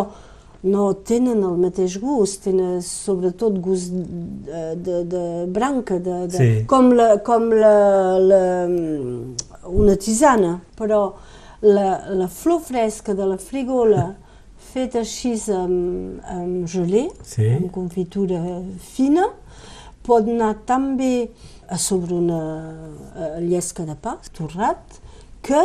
[0.67, 6.49] no tenen el mateix gust, tenen sobretot gust de, de, de branca, de, de, Sí.
[6.67, 7.75] com, la, com la,
[8.19, 8.43] la,
[9.71, 11.03] una tisana, però
[11.63, 14.09] la, la flor fresca de la frigola
[14.73, 17.47] feta així amb, amb gelé, Sí.
[17.61, 18.41] amb confitura
[18.97, 19.29] fina,
[20.07, 21.29] pot anar tan bé
[21.69, 22.41] a sobre una
[23.15, 25.01] eh, llesca de pa, torrat,
[25.47, 25.63] que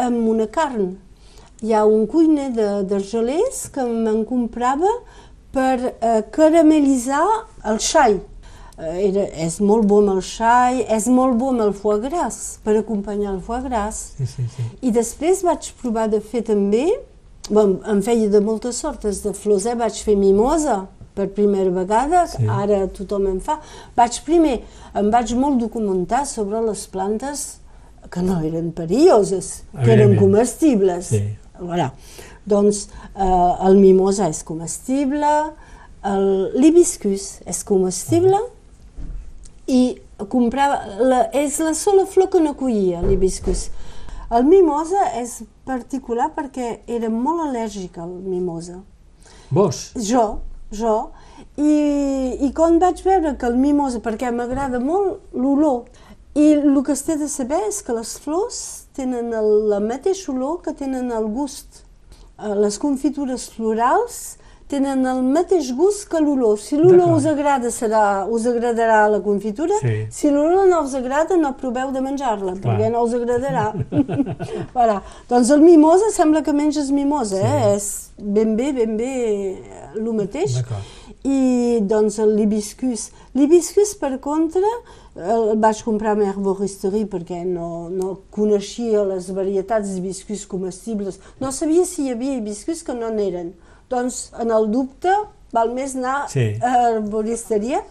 [0.00, 0.94] amb una carn.
[1.62, 4.90] Hi ha un cuiner de, de gelers que me'n comprava
[5.54, 7.22] per eh, caramelitzar
[7.70, 8.16] el xai.
[8.80, 12.40] Eh, era, és molt bo amb el xai, és molt bo amb el foie gras,
[12.64, 14.00] per acompanyar el foie gras.
[14.16, 14.66] Sí, sí, sí.
[14.88, 16.88] I després vaig provar de fer també,
[17.52, 19.76] bon, em feia de moltes sortes de flors, eh?
[19.78, 22.46] vaig fer mimosa per primera vegada, Sí.
[22.48, 23.60] ara tothom en fa.
[23.94, 24.62] Vaig primer,
[24.96, 27.60] em vaig molt documentar sobre les plantes
[28.12, 31.12] que no eren perilloses, que eren comestibles.
[31.14, 31.22] Sí.
[31.58, 31.92] Voilà.
[32.44, 35.30] Doncs eh, el mimosa és comestible,
[36.58, 38.40] l'hibiscus és comestible
[39.70, 39.82] i
[40.28, 43.68] comprava, la, és la sola flor que no collia, l'hibiscus.
[44.32, 48.80] El mimosa és particular perquè era molt al·lèrgica al mimosa.
[49.52, 49.90] Vos?
[50.00, 50.40] Jo,
[50.72, 50.96] jo.
[51.60, 51.72] I,
[52.40, 55.84] I quan vaig veure que el mimosa, perquè m'agrada molt l'olor,
[56.34, 58.60] i el que es té de saber és que les flors
[58.96, 61.82] tenen el, la mateixa olor que tenen el gust.
[62.40, 64.38] Eh, Les confitures florals
[64.72, 66.56] tenen el mateix gust que l'olor.
[66.56, 69.76] Si l'olor us agrada, serà, us agradarà la confitura.
[69.82, 70.06] Sí.
[70.08, 73.66] Si l'olor no us agrada, no proveu de menjar-la, perquè no us agradarà.
[74.76, 75.02] voilà.
[75.28, 77.74] Doncs el mimosa sembla que menges mimosa, eh?
[77.76, 79.12] És ben bé, ben bé
[79.92, 80.62] el mateix.
[81.22, 83.10] I doncs l'hibiscus.
[83.36, 84.72] L'hibiscus, per contra,
[85.16, 91.18] el vaig comprar a herboristerie perquè no, no coneixia les varietats d'hibiscus comestibles.
[91.40, 93.52] No sabia si hi havia hibiscus que no n'eren.
[93.92, 95.12] Doncs, en el dubte,
[95.52, 96.54] val més anar Sí.
[96.64, 97.82] a herboristeria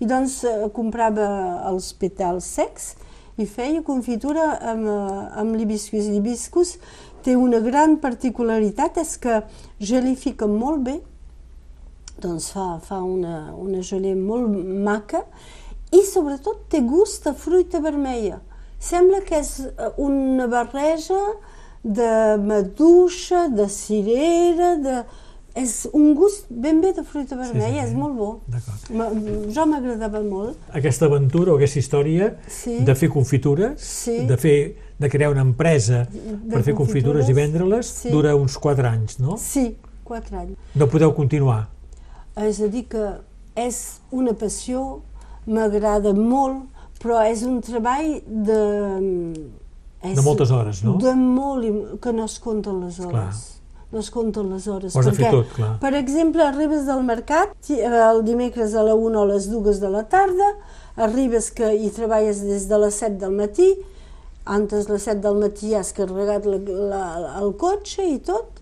[0.00, 1.28] i doncs eh, comprava
[1.68, 2.94] els petals secs
[3.36, 6.08] i feia confitura amb, eh, amb l'hibiscus.
[6.08, 6.78] L'hibiscus
[7.22, 9.42] té una gran particularitat, és que
[9.78, 11.00] gelifica molt bé,
[12.20, 15.26] doncs fa, fa una, una gelée molt maca
[15.92, 18.40] i sobretot té gust de fruita vermella.
[18.80, 21.18] Sembla que és eh, una barreja
[21.84, 25.02] de maduixa, de cirera, de...
[25.60, 28.28] És un gust ben bé de fruita vermella, sí, és molt bo.
[29.50, 30.60] Jo m'agradava molt.
[30.78, 32.76] Aquesta aventura o aquesta història Sí.
[32.86, 34.14] de fer confitures, Sí.
[34.30, 38.10] de, fer, de crear una empresa per fer confitures i confitures, vendre-les, sí.
[38.14, 39.36] dura uns 4 anys, no?
[39.36, 40.56] Sí, quatre anys.
[40.74, 41.68] No podeu continuar.
[42.36, 43.08] És a dir que
[43.56, 45.02] és una passió,
[45.46, 46.66] m'agrada molt,
[47.02, 48.60] però és un treball de...
[50.02, 50.94] És De moltes hores, no?
[51.00, 53.10] De molt, que no es compten les hores.
[53.12, 53.56] Clar.
[53.92, 54.94] No es compten les hores.
[54.96, 55.72] Ho has perquè, tot, clar.
[55.82, 59.80] Per exemple, arribes del mercat, ti- el dimecres a la 1 o a les 2
[59.82, 60.52] de la tarda,
[60.96, 63.68] arribes que hi treballes des de les 7 del matí,
[64.46, 66.56] antes les 7 del matí has carregat la,
[66.94, 67.02] la,
[67.42, 68.56] el cotxe i tot,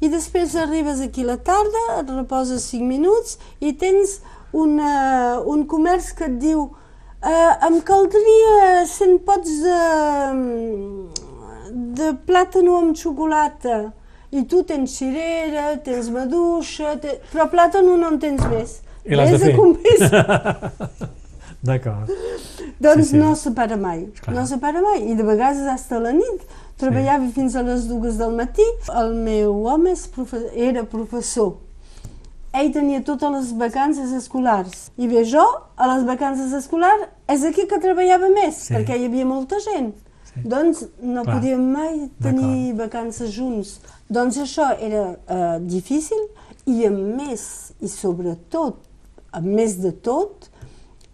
[0.00, 4.20] i després arribes aquí a la tarda, et reposes 5 minuts i tens
[4.52, 6.66] una, un comerç que et diu
[7.22, 9.80] eh, em caldria 100 pots de,
[12.00, 13.80] de plàtano amb xocolata
[14.30, 17.18] i tu tens cirera, tens maduixa, te...
[17.32, 18.76] però plàtano no en tens més.
[19.04, 19.54] I l'has de fer.
[21.60, 22.08] D'acord.
[22.80, 23.18] doncs Sí, sí.
[23.20, 24.34] no se para mai, Clar.
[24.36, 26.46] no se para mai, i de vegades fins a la nit.
[26.80, 28.64] Treballava fins a les dues del matí.
[28.96, 31.58] El meu home és profe era professor.
[32.52, 34.90] Ell tenia totes les vacances escolars.
[34.98, 35.44] I bé, jo,
[35.76, 38.74] a les vacances escolars, és aquí que treballava més, Sí.
[38.74, 39.92] perquè hi havia molta gent.
[40.24, 40.40] Sí.
[40.44, 41.36] Doncs no Clar.
[41.36, 43.80] podíem mai tenir vacances junts.
[44.10, 46.18] Doncs això era eh, difícil
[46.66, 48.76] i a més, i sobretot,
[49.32, 50.50] a més de tot,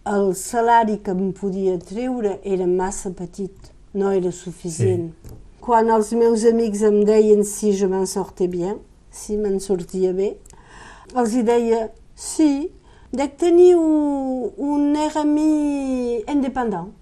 [0.05, 3.53] el salari que em podia treure era massa petit,
[3.93, 5.11] no era suficient.
[5.11, 5.35] Sí.
[5.61, 8.77] Quan els meus amics em deien si je m'en sortais bien,
[9.11, 10.37] si me'n sortia bé,
[11.43, 12.69] deia sí,
[13.11, 16.93] dec tenir un, un RMI independent.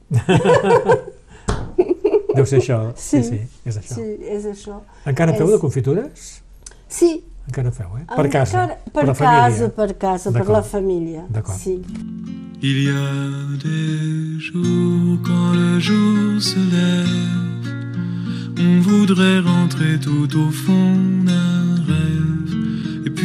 [2.36, 2.80] Deu ser això.
[2.96, 3.30] Sí, Sí.
[3.30, 3.96] sí, és això.
[3.96, 4.82] Sí, és això.
[5.06, 6.42] Encara en feu És- de confitures?
[6.88, 8.06] Sí, Encara feu, eh?
[8.16, 9.70] Per casa, encara- per la casa, família.
[9.76, 10.56] per casa, per D'acord.
[10.58, 11.26] la família.
[11.30, 11.58] D'acord.
[11.58, 11.82] Sí.
[12.62, 17.70] Il y a des jours quand le jour se lève,
[18.58, 20.96] on voudrait rentrer tout au fond
[21.28, 22.55] d'un rêve.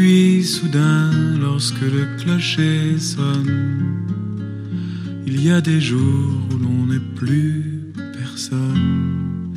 [0.03, 4.07] Puis soudain, lorsque le clocher sonne,
[5.27, 9.53] il y a des jours où l'on n'est plus personne.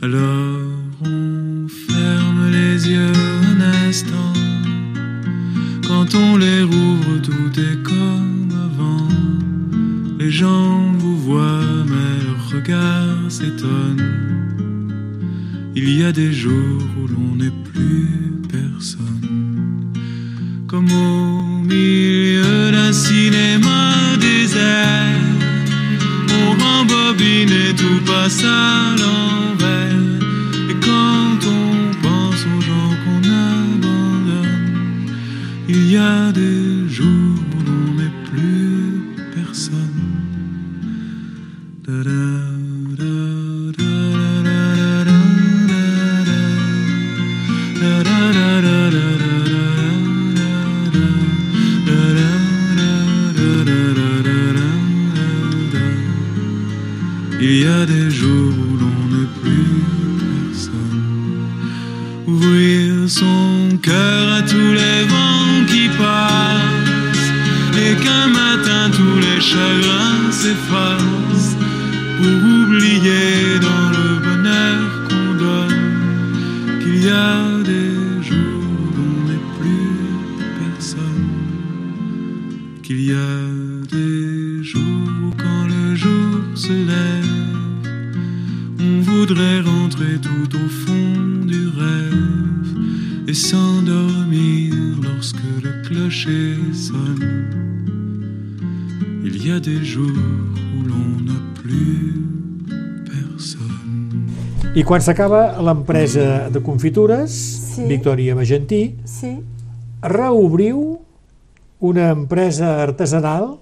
[0.00, 0.62] Alors
[1.04, 3.12] on ferme les yeux
[3.50, 4.32] un instant.
[5.86, 9.08] Quand on les rouvre, tout est comme avant.
[10.18, 14.06] Les gens vous voient, mais leur regard s'étonne.
[15.76, 19.39] Il y a des jours où l'on n'est plus personne.
[20.70, 25.18] Comme au milieu d'un cinéma désert,
[26.32, 28.44] on rembobine et tout passe
[99.32, 102.24] Il y a des jours où l'on n'a plus
[103.06, 104.26] personne.
[104.74, 107.84] I quan s'acaba l'empresa de confitures, Sí.
[107.86, 109.38] Victòria Magentí, Sí.
[110.02, 110.98] reobriu
[111.80, 113.58] una empresa artesanal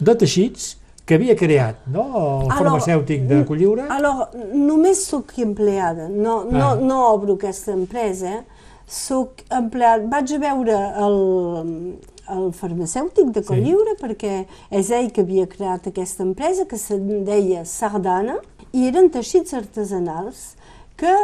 [0.00, 0.76] de teixits
[1.06, 2.04] que havia creat no?
[2.44, 3.82] el Alors, farmacèutic de Colliure.
[3.90, 6.76] Alors, només sóc empleada, no, no, Ah.
[6.80, 8.44] no obro aquesta empresa,
[8.86, 10.06] sóc empleada.
[10.06, 11.98] Vaig a veure el,
[12.30, 14.00] el farmacèutic de Colliure, sí.
[14.02, 14.34] perquè
[14.70, 18.38] és ell que havia creat aquesta empresa que se'n deia Sardana,
[18.72, 20.52] i eren teixits artesanals
[21.00, 21.14] que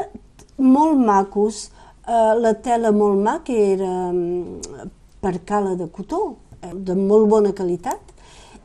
[0.58, 1.68] molt macos,
[2.06, 4.90] eh, la tela molt maca era mm,
[5.22, 8.00] per cala de cotó, eh, de molt bona qualitat,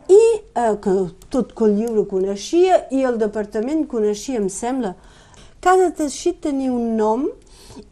[0.10, 0.22] i
[0.56, 0.96] eh, que
[1.30, 4.96] tot Colliure coneixia i el departament coneixia, em sembla.
[5.62, 7.28] Cada teixit tenia un nom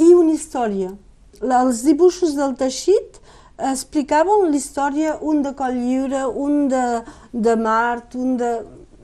[0.02, 0.96] i una història.
[1.40, 3.19] Els dibuixos del teixit
[3.60, 6.84] explicaven la història, un de Coll Lliure, un de,
[7.34, 8.52] de Mart, un de...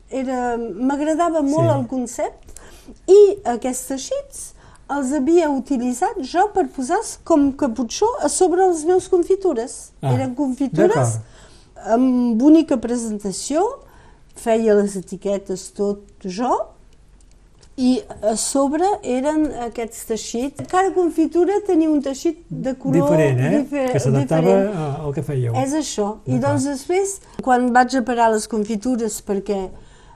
[0.09, 0.55] Era...
[0.57, 1.77] M'agradava molt Sí.
[1.77, 2.53] el concepte
[3.09, 3.21] i
[3.55, 4.43] aquests teixits
[4.95, 9.91] els havia utilitzat jo per posar com caputxó a sobre les meus confitures.
[10.01, 11.17] Ah, Eren confitures
[11.89, 13.63] amb bonica presentació,
[14.37, 16.51] feia les etiquetes tot jo,
[17.77, 20.63] i a sobre eren aquests teixits.
[20.71, 23.49] Cada confitura tenia un teixit de color Diferent, eh?
[23.59, 24.53] difer- que s'adaptava
[25.03, 25.53] al que fèieu.
[25.59, 26.17] És això.
[26.25, 29.65] I doncs després, quan vaig a parar les confitures perquè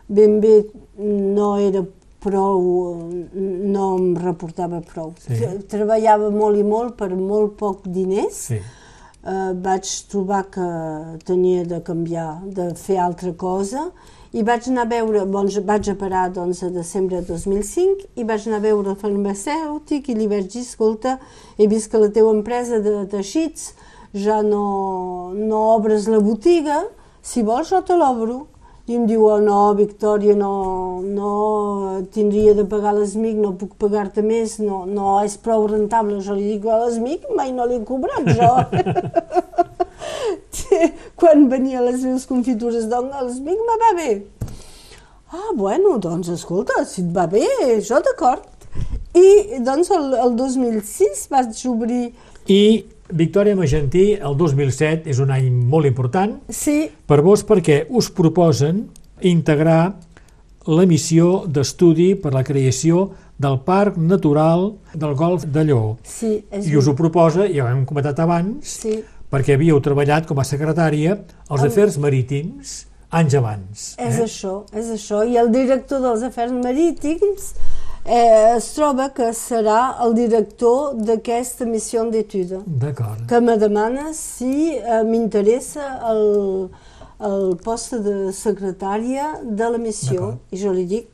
[0.08, 0.62] ben bé
[0.98, 1.84] no era
[2.24, 5.14] prou, no em reportava prou.
[5.24, 5.38] Sí.
[5.72, 8.40] Treballava molt i molt per molt poc diners.
[8.54, 8.60] Sí.
[9.20, 10.66] Eh, vaig trobar que
[11.28, 13.90] tenia de canviar, de fer altra cosa
[14.32, 18.26] i vaig anar a veure, doncs, vaig a parar doncs, a desembre de 2005 i
[18.30, 21.18] vaig anar a veure el farmacèutic i li vaig dir, escolta,
[21.58, 23.74] he vist que la teva empresa de teixits
[24.14, 26.84] ja no, no obres la botiga,
[27.22, 28.46] si vols jo te l'obro.
[28.90, 30.54] I em diu, oh, no, Victòria, no,
[31.06, 31.34] no
[32.10, 36.18] tindria de pagar l'ESMIC, no puc pagar-te més, no, no és prou rentable.
[36.26, 38.50] Jo li dic, a l'ESMIC mai no l'he cobrat jo.
[41.20, 44.12] Quan venia les meves confitures doncs l'ESMIC me va bé.
[45.32, 47.46] Ah, bueno, doncs escolta, si et va bé,
[47.86, 48.46] jo d'acord.
[49.18, 52.10] I doncs el, el 2006 vaig obrir...
[52.50, 52.62] I
[53.10, 58.84] Victòria Magentí, el 2007, és un any molt important Sí, per vos perquè us proposen
[59.26, 59.96] integrar
[60.70, 63.08] la missió d'estudi per la creació
[63.42, 65.98] del Parc Natural del Golf de Lleó.
[66.04, 69.00] sí, és I us ho proposa, ja ho hem comentat abans, Sí.
[69.30, 71.20] Perquè havíeu treballat com a secretària
[71.50, 73.86] als afers marítims anys abans.
[73.98, 75.24] És això, és això.
[75.26, 77.54] I el director dels afers marítims
[78.06, 83.26] eh, es troba que serà el director d'aquesta missió d'étude, D'acord.
[83.30, 86.70] que me demana si eh, m'interessa el,
[87.26, 90.36] el post de secretària de la missió.
[90.54, 91.10] I jo li dic,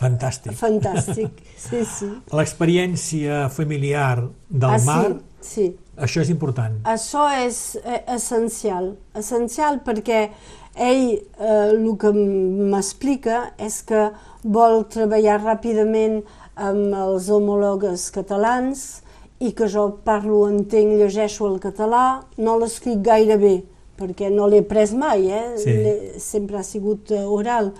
[0.00, 0.54] Fantàstic.
[0.56, 2.08] fantàstic, sí, sí.
[2.32, 5.66] L'experiència familiar del ah, mar, sí, sí.
[6.00, 6.78] això és important.
[6.88, 10.22] Això és eh, essencial, essencial perquè
[10.80, 11.20] ell eh,
[11.50, 14.08] el que m'explica és que
[14.42, 16.22] vol treballar ràpidament
[16.56, 19.02] amb els homòlogues catalans
[19.40, 23.54] i que jo parlo, entenc, llegeixo el català, no l'escric gaire bé,
[24.00, 25.44] perquè no l'he pres mai, eh?
[25.60, 25.76] Sí.
[26.20, 27.72] Sempre ha sigut eh, oral,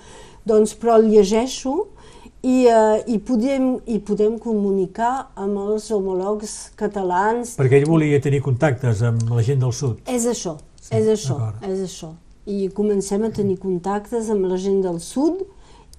[0.49, 1.75] doncs, però el llegeixo
[2.43, 8.41] i, eh, i, podem, i podem comunicar amb els homòlegs catalans Perquè ell volia tenir
[8.45, 10.01] contactes amb la gent del sud.
[10.09, 12.15] és això, Sí, és això, és això.
[12.49, 15.43] I comencem a tenir contactes amb la gent del sud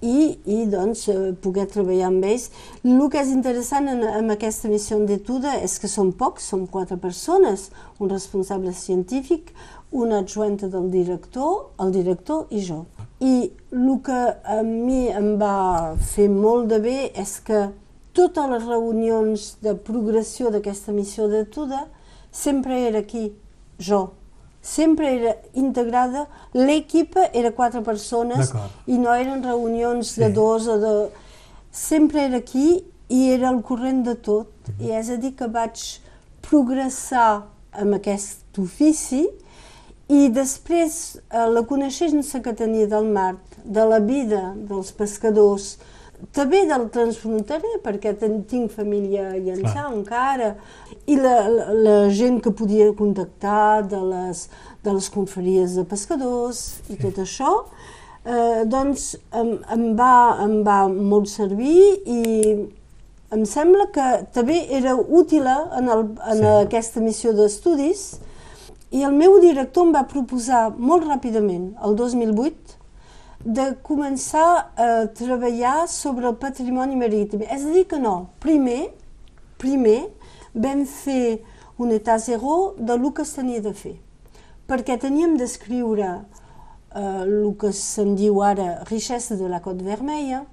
[0.02, 2.48] i, i doncs, eh, poder treballar amb ells.
[2.82, 6.98] El que és interessant en, en aquesta missió d'etuda és que són pocs, són quatre
[6.98, 7.70] persones,
[8.02, 9.54] un responsable científic,
[9.92, 12.82] una adjuenta del director, el director i jo.
[13.22, 17.68] I el que a mi em va fer molt de bé és que
[18.16, 21.84] totes les reunions de progressió d'aquesta missió d'etuda
[22.32, 23.30] sempre era aquí,
[23.78, 24.10] jo.
[24.62, 28.52] Sempre era integrada, l'equip era quatre persones
[28.86, 30.32] i no eren reunions de Sí.
[30.32, 30.92] dos o de...
[31.72, 34.50] Sempre era aquí i era al corrent de tot.
[34.78, 35.80] I és a dir que vaig
[36.42, 39.24] progressar amb aquest ofici
[40.12, 43.32] i després eh, la coneixença que tenia del mar,
[43.64, 45.76] de la vida dels pescadors,
[46.36, 49.88] també del transfronterer, perquè ten, tinc família a Llançà Clar.
[49.96, 50.50] encara,
[51.10, 54.44] i la, la, la gent que podia contactar de les,
[54.84, 56.60] de les confraries de pescadors
[56.94, 57.50] i tot això,
[58.22, 60.12] eh, doncs em, em, va,
[60.44, 62.22] em va molt servir i
[63.32, 64.06] em sembla que
[64.36, 66.52] també era útil en, el, en Sí.
[66.66, 68.20] aquesta missió d'estudis
[68.92, 72.78] i el meu director em va proposar molt ràpidament, el 2008,
[73.42, 77.42] de començar a treballar sobre el patrimoni marítim.
[77.48, 78.92] És a dir que no, primer,
[79.58, 80.12] primer
[80.52, 81.40] vam fer
[81.80, 83.96] un etat zero de lo que tenia de fer,
[84.68, 90.44] perquè teníem d'escriure eh, el que se'n diu ara Richesse de la Côte Vermella,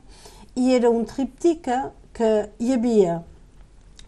[0.55, 1.67] i era un triptic
[2.15, 3.19] que hi havia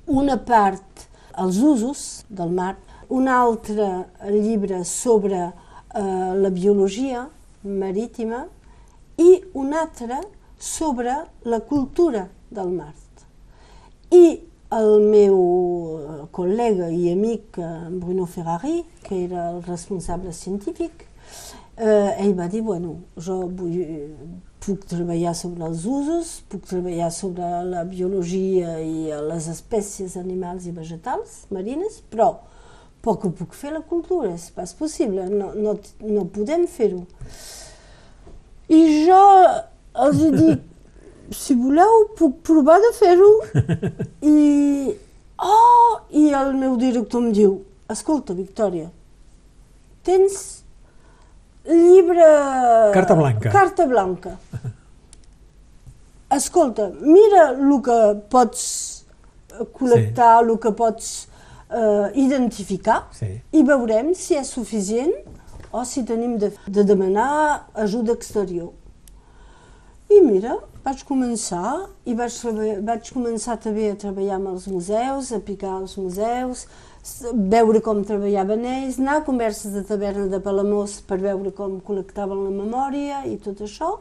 [0.08, 1.06] una part,
[1.38, 2.76] els usos del mar,
[3.12, 3.88] un altre
[4.32, 7.28] llibre sobre eh, la biologia
[7.64, 8.46] marítima
[9.20, 10.22] i un altre
[10.58, 12.94] sobre la cultura del mar.
[14.12, 14.24] I
[14.72, 21.04] el meu col·lega i amic eh, Bruno Ferrari, que era el responsable científic,
[21.76, 23.76] eh, ell va dir, bueno, jo vull,
[24.64, 30.76] puc treballar sobre els usos, puc treballar sobre la biologia i les espècies animals i
[30.76, 32.32] vegetals marines, però
[33.06, 35.76] poc ho puc fer la cultura, és pas possible, no, no,
[36.06, 37.02] no podem fer-ho.
[38.72, 39.22] I jo
[40.06, 40.62] els dic,
[41.42, 43.32] si voleu, puc provar de fer-ho.
[44.22, 44.96] I,
[45.42, 47.56] oh, I el meu director em diu,
[47.92, 48.92] escolta, Victòria,
[50.06, 50.38] tens
[51.66, 52.30] llibre...
[52.94, 53.50] Carta blanca.
[53.52, 54.38] Carta blanca.
[56.32, 58.00] Escolta, mira el que
[58.32, 58.62] pots
[59.76, 60.46] col·lectar, sí.
[60.46, 61.10] el que pots
[61.72, 63.42] eh, identificar Sí.
[63.52, 65.14] i veurem si és suficient
[65.72, 68.74] o si tenim de, de demanar ajuda exterior.
[70.12, 72.36] I mira, vaig començar i vaig,
[72.84, 76.66] vaig començar també a treballar amb els museus, a picar als museus,
[77.34, 82.44] veure com treballaven ells, anar a converses de taverna de Palamós per veure com col·lectaven
[82.44, 83.94] la memòria i tot això.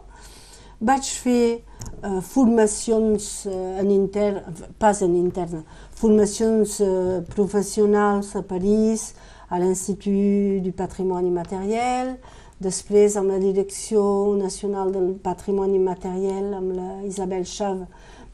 [0.80, 4.42] Vaig fer eh, formacions eh, en intern,
[4.80, 5.62] pas en interna,
[6.00, 9.12] formacions eh, professionals a París,
[9.50, 12.14] a l'Institut du Patrimoni Materiel,
[12.62, 14.02] després amb la Direcció
[14.38, 17.84] Nacional del Patrimoni Materiel, amb la Isabel Chav,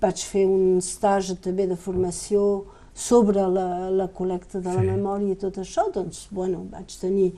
[0.03, 2.65] vaig fer un stage també de formació
[2.97, 4.91] sobre la, la col·lecta de la Sí.
[4.93, 7.33] memòria i tot això, doncs, bueno, vaig tenir,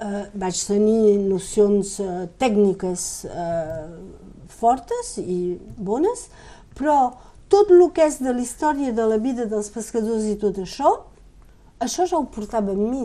[0.00, 3.88] eh, vaig tenir nocions eh, tècniques eh,
[4.48, 6.28] fortes i bones,
[6.78, 7.12] però
[7.52, 10.94] tot el que és de la història de la vida dels pescadors i tot això,
[11.84, 13.04] això ja ho portava amb mi.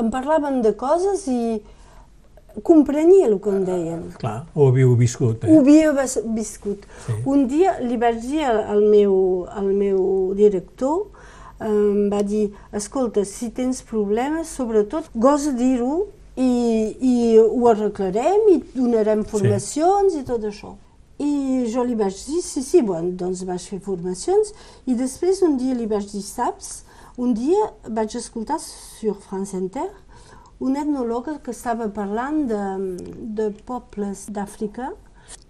[0.00, 1.60] Em parlaven de coses i
[2.62, 4.02] comprenia el que em deien.
[4.20, 5.44] Clar, ho havíeu viscut.
[5.44, 5.58] Ho Eh?
[5.58, 6.82] havia vis- viscut.
[7.06, 7.12] Sí.
[7.24, 11.06] Un dia li vaig dir al meu, al meu director,
[11.60, 16.06] em va dir, escolta, si tens problemes, sobretot, gosa dir-ho
[16.36, 20.74] i, i ho arreglarem i donarem formacions i tot això.
[21.22, 21.32] I
[21.70, 24.50] jo li vaig dir, sí, sí, bon, doncs vaig fer formacions
[24.90, 26.82] i després un dia li vaig dir, saps,
[27.20, 29.90] un dia vaig escoltar sur France Inter
[30.62, 32.62] un etnòleg que estava parlant de,
[33.38, 34.92] de pobles d'Àfrica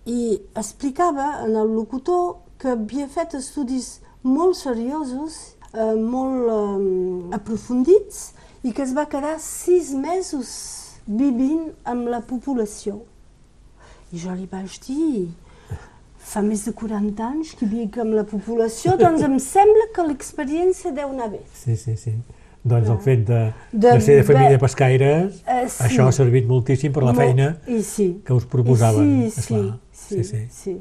[0.08, 5.36] i explicava en el locutor que havia fet estudis molt seriosos,
[5.74, 8.30] eh, molt eh, aprofundits
[8.62, 10.52] i que es va quedar sis mesos
[11.06, 13.02] vivint amb la població.
[14.12, 15.28] I jo li vaig dir,
[16.22, 20.92] fa més de 40 anys que vic amb la població, doncs em sembla que l'experiència
[20.96, 21.40] deu anar bé.
[21.54, 22.14] Sí, sí, sí.
[22.62, 23.40] Doncs el fet de,
[23.72, 25.82] De de ser de família pescaires, Eh, sí.
[25.82, 28.20] això ha servit moltíssim per la feina I sí.
[28.24, 29.08] que us proposaven.
[29.26, 30.76] I sí, sí, sí, sí, sí.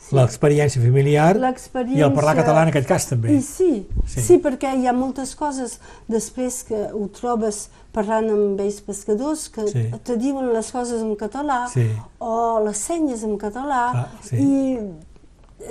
[0.00, 0.08] Sí.
[0.08, 0.16] sí.
[0.16, 3.34] L'experiència familiar i el parlar català en aquest cas també.
[3.36, 4.14] I sí, Sí.
[4.16, 5.78] sí, sí, perquè hi ha moltes coses
[6.08, 9.84] després que ho trobes parlant amb vells pescadors que Sí.
[10.04, 11.86] te diuen les coses en català Sí.
[12.18, 14.36] o les senyes en català Ah, sí.
[14.36, 14.78] i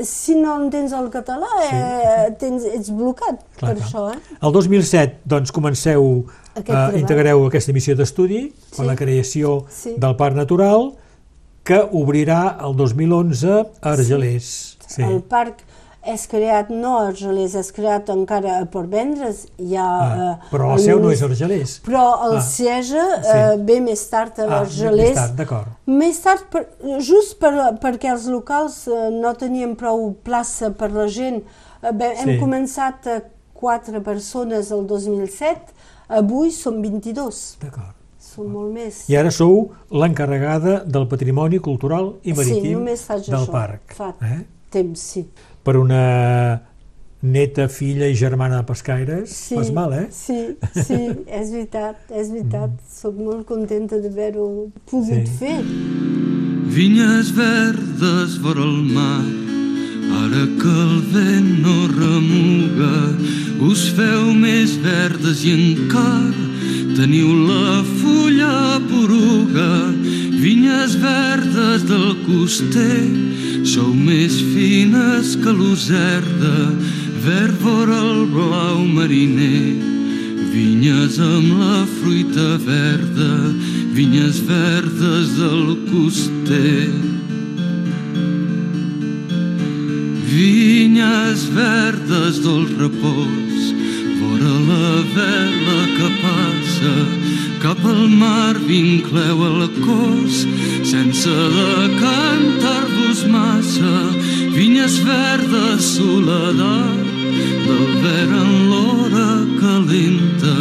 [0.05, 3.87] si no entens el català eh, tens, ets blocat Clar, per clar.
[3.87, 4.03] això.
[4.13, 4.37] Eh?
[4.45, 6.99] El 2007 doncs, comenceu, Aquest eh, treball.
[6.99, 8.85] integreu aquesta missió d'estudi per Sí.
[8.85, 9.95] la creació Sí.
[9.97, 10.91] del Parc Natural
[11.63, 13.49] que obrirà el 2011
[13.81, 14.77] a Argelers.
[14.87, 15.03] Sí.
[15.05, 15.65] El parc
[16.09, 19.43] és creat no a Argelers, és creat encara a Port Vendres.
[19.59, 21.73] Hi ha, Ah, eh, però el el seu no és Argelers.
[21.85, 23.35] Però el Ah, siege sí.
[23.35, 25.09] eh, ve més tard a Ah, Argelers.
[25.09, 25.67] més tard, d'acord.
[25.85, 26.63] Més tard, per,
[26.99, 27.51] just per,
[27.83, 31.43] perquè els locals eh, no tenien prou plaça per la gent.
[31.83, 32.29] Eh, bé, Sí.
[32.29, 33.21] Hem començat a
[33.53, 35.73] quatre persones el 2007,
[36.07, 37.93] avui som 22, D'acord.
[38.35, 39.03] Som molt més.
[39.09, 43.51] I ara sou l'encarregada del patrimoni cultural i Sí, marítim només faig del això.
[43.51, 43.93] parc.
[43.95, 44.41] Fa Eh?
[44.69, 45.25] temps, sí.
[45.63, 46.61] Per una
[47.21, 50.07] neta, filla i germana de pescaires, Sí, fas mal, eh?
[50.11, 52.69] Sí, sí, és veritat, és veritat.
[52.89, 55.37] Soc molt contenta d'haver-ho pogut Sí.
[55.39, 55.59] fer.
[56.69, 59.25] Vinyes verdes vora el mar,
[60.21, 62.93] ara que el vent no remuga,
[63.69, 66.48] us feu més verdes i encara
[66.99, 69.71] teniu la fulla poruga.
[70.43, 73.07] Vinyes verdes del coster,
[73.63, 76.55] sou més fines que l'userda,
[77.23, 79.75] verd vora el blau mariner.
[80.51, 83.31] Vinyes amb la fruita verda,
[83.95, 86.89] vinyes verdes del coster.
[90.33, 93.48] Vinyes verdes del repòs,
[94.39, 96.95] vora la vela que passa
[97.61, 100.45] cap al mar vincleu el cos.
[100.83, 103.95] Sense decantar-vos massa
[104.55, 107.05] vinyes verdes, soledat
[107.65, 110.55] del ver en l'hora calenta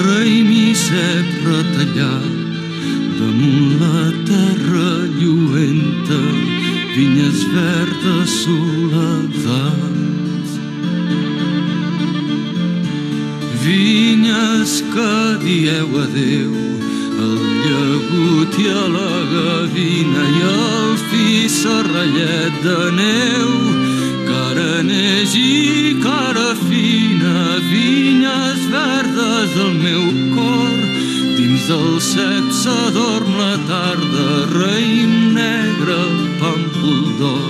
[0.00, 2.32] raïm i cep retallat
[3.18, 4.90] damunt la terra
[5.20, 6.22] lluenta
[6.96, 10.13] vinyes verdes, soledat
[13.64, 16.52] Vinyes que dieu adeu
[17.24, 23.54] al llagut i a la gavina i al fi serrallet de neu.
[24.28, 30.04] Cara neix i cara fina vinyes verdes del meu
[30.34, 30.76] cor.
[31.38, 36.02] Dins del cep s'adorm la tarda raïm negre
[36.42, 37.48] pàmpol d'or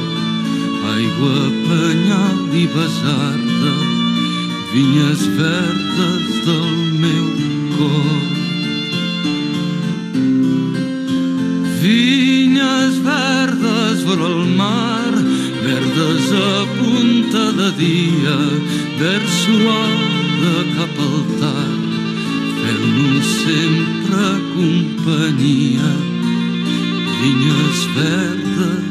[0.94, 3.93] aigua, penyal i besarda
[4.74, 7.26] vinyes verdes del meu
[7.76, 8.22] cor.
[11.80, 15.12] Vinyes verdes vora el mar,
[15.66, 18.38] verdes a punta de dia,
[18.98, 19.94] verd suau
[20.42, 21.84] de cap al tard,
[22.62, 25.92] fent-nos sempre companyia.
[27.20, 28.84] Vinyes verdes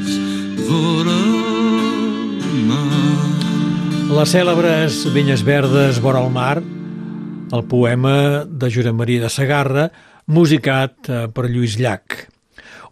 [4.24, 6.61] Les cèlebres Vinyes Verdes vora el mar,
[7.51, 9.89] el poema de Josep Maria de Sagarra,
[10.32, 12.21] musicat eh, per Lluís Llach.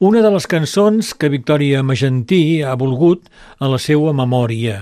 [0.03, 3.31] Una de les cançons que Victòria Magentí ha volgut
[3.63, 4.81] a la seva memòria.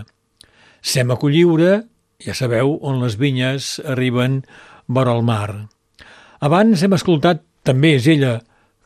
[0.81, 1.83] Sem a Colliure,
[2.17, 4.41] ja sabeu on les vinyes arriben
[4.87, 5.69] vora el mar.
[6.41, 8.39] Abans hem escoltat, també és ella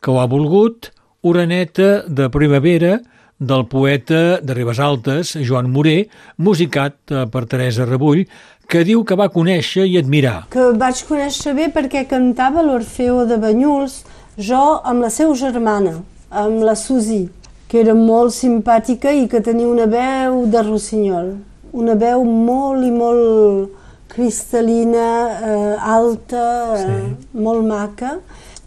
[0.04, 0.92] que ho ha volgut,
[1.24, 2.98] Oreneta de Primavera,
[3.38, 6.08] del poeta de Ribes Altes, Joan Moré,
[6.38, 8.24] musicat eh, per Teresa Rebull,
[8.68, 10.46] que diu que va conèixer i admirar.
[10.54, 14.02] Que vaig conèixer bé perquè cantava l'Orfeo de Banyuls,
[14.38, 15.98] jo amb la seva germana,
[16.30, 17.26] amb la Susi,
[17.68, 21.34] que era molt simpàtica i que tenia una veu de rossinyol.
[21.74, 23.72] Una veu molt i molt
[24.14, 25.06] cristal·lina,
[25.42, 26.46] eh, alta,
[26.78, 27.38] eh, Sí.
[27.38, 28.18] molt maca.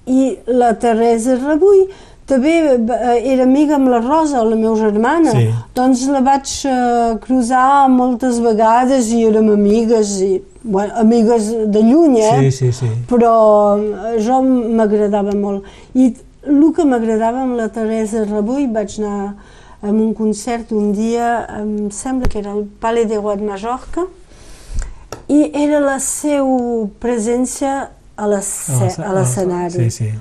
[0.05, 1.88] I la Teresa Rebull
[2.28, 5.32] també eh, era amiga amb la Rosa, la meva germana.
[5.32, 5.47] Sí.
[5.78, 12.19] Doncs la vaig eh, cruzar moltes vegades i érem amigues, i, bueno, amigues de lluny,
[12.19, 12.51] eh?
[12.51, 12.91] sí, sí.
[13.07, 13.34] però
[13.80, 15.67] eh, jo m'agradava molt.
[15.95, 16.11] I
[16.47, 19.34] el que m'agradava amb la Teresa Rebull, vaig anar
[19.80, 24.07] a un concert un dia, em sembla que era el Palais de Roi de Mallorca,
[25.32, 29.88] i era la seva presència a l'escenari.
[29.88, 30.11] Sí, sí.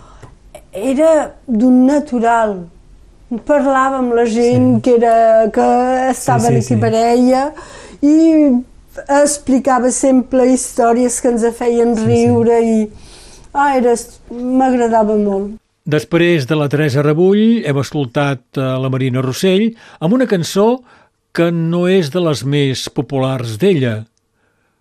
[0.77, 1.11] Era
[1.49, 2.57] d'un natural.
[3.49, 4.83] Parlava amb la gent Sí.
[4.83, 6.81] que, era, que estaven Sí, sí, aquí sí.
[6.81, 7.53] per ella
[8.03, 8.17] i
[9.09, 12.77] explicava sempre històries que ens feien riure i
[13.53, 13.75] ah,
[14.31, 15.57] m'agradava molt.
[15.87, 20.83] Després de la Teresa Rebull hem escoltat eh, la Marina Rossell amb una cançó
[21.33, 24.05] que no és de les més populars d'ella.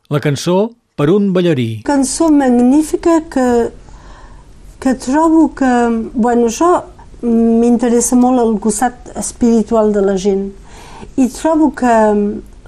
[0.09, 1.81] La cançó Per un ballarí.
[1.83, 3.45] Cançó magnífica que,
[4.85, 5.65] que trobo que...
[6.13, 6.67] Bueno, això
[7.25, 10.51] m'interessa molt el costat espiritual de la gent.
[11.17, 11.93] I trobo que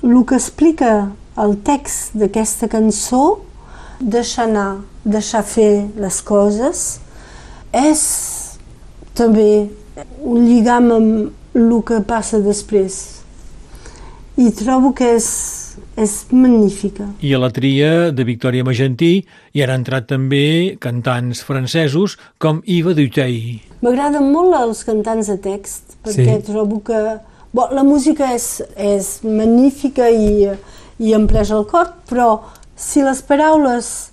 [0.01, 3.43] el que explica el text d'aquesta cançó
[4.01, 6.81] deixar anar, deixar fer les coses
[7.69, 8.01] és
[9.13, 9.69] també
[10.25, 12.97] un lligam amb el que passa després.
[14.41, 15.29] I trobo que és,
[15.97, 17.07] és magnífica.
[17.25, 19.23] I a la tria de Victòria Magentí
[19.53, 23.39] hi han entrat també cantants francesos com Yves Dutey.
[23.81, 26.43] M'agraden molt els cantants de text, perquè Sí.
[26.51, 26.99] trobo que
[27.53, 30.45] bo, la música és, és magnífica i,
[30.99, 32.41] i em pleix el cor, però
[32.77, 34.11] si les paraules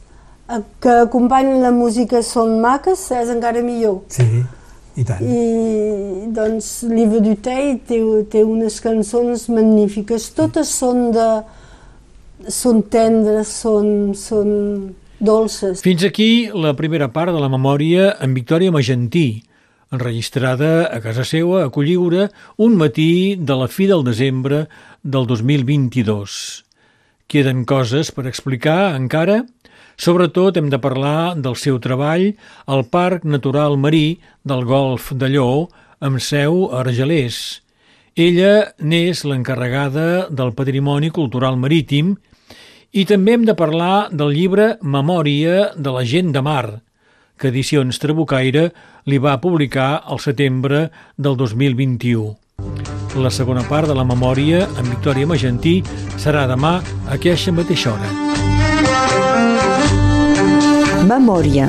[0.49, 4.01] eh, que acompanyen la música són maques, és encara millor.
[4.09, 4.24] Sí,
[4.97, 5.20] i tant.
[5.20, 11.28] I doncs l'Iva Dutey té, té unes cançons magnífiques, totes són de...
[12.53, 14.51] són tendres, són, són
[15.20, 15.82] dolces.
[15.84, 19.45] Fins aquí la primera part de la memòria en Victòria Magentí,
[19.95, 22.28] enregistrada a casa seva a Colliure
[22.59, 24.66] un matí de la fi del desembre
[25.03, 26.64] del 2022.
[27.30, 29.45] Queden coses per explicar encara?
[29.97, 32.32] Sobretot hem de parlar del seu treball
[32.66, 35.68] al Parc Natural Marí del Golf de Lleó
[36.05, 37.62] amb seu a Argelers.
[38.14, 42.14] Ella n'és l'encarregada del Patrimoni Cultural Marítim
[42.95, 46.80] i també hem de parlar del llibre Memòria de la gent de mar,
[47.34, 48.68] que Edicions Trabucaire
[49.11, 50.86] li va publicar al setembre
[51.18, 52.36] del 2021.
[53.18, 55.80] La segona part de la memòria amb Victòria Magentí
[56.22, 58.11] serà demà a aquesta mateixa hora.
[61.11, 61.66] Memòria.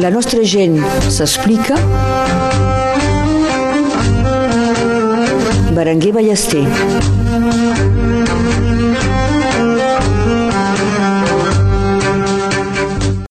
[0.00, 0.76] La nostra gent
[1.08, 1.80] s'explica.
[5.74, 6.66] Berenguer Ballester.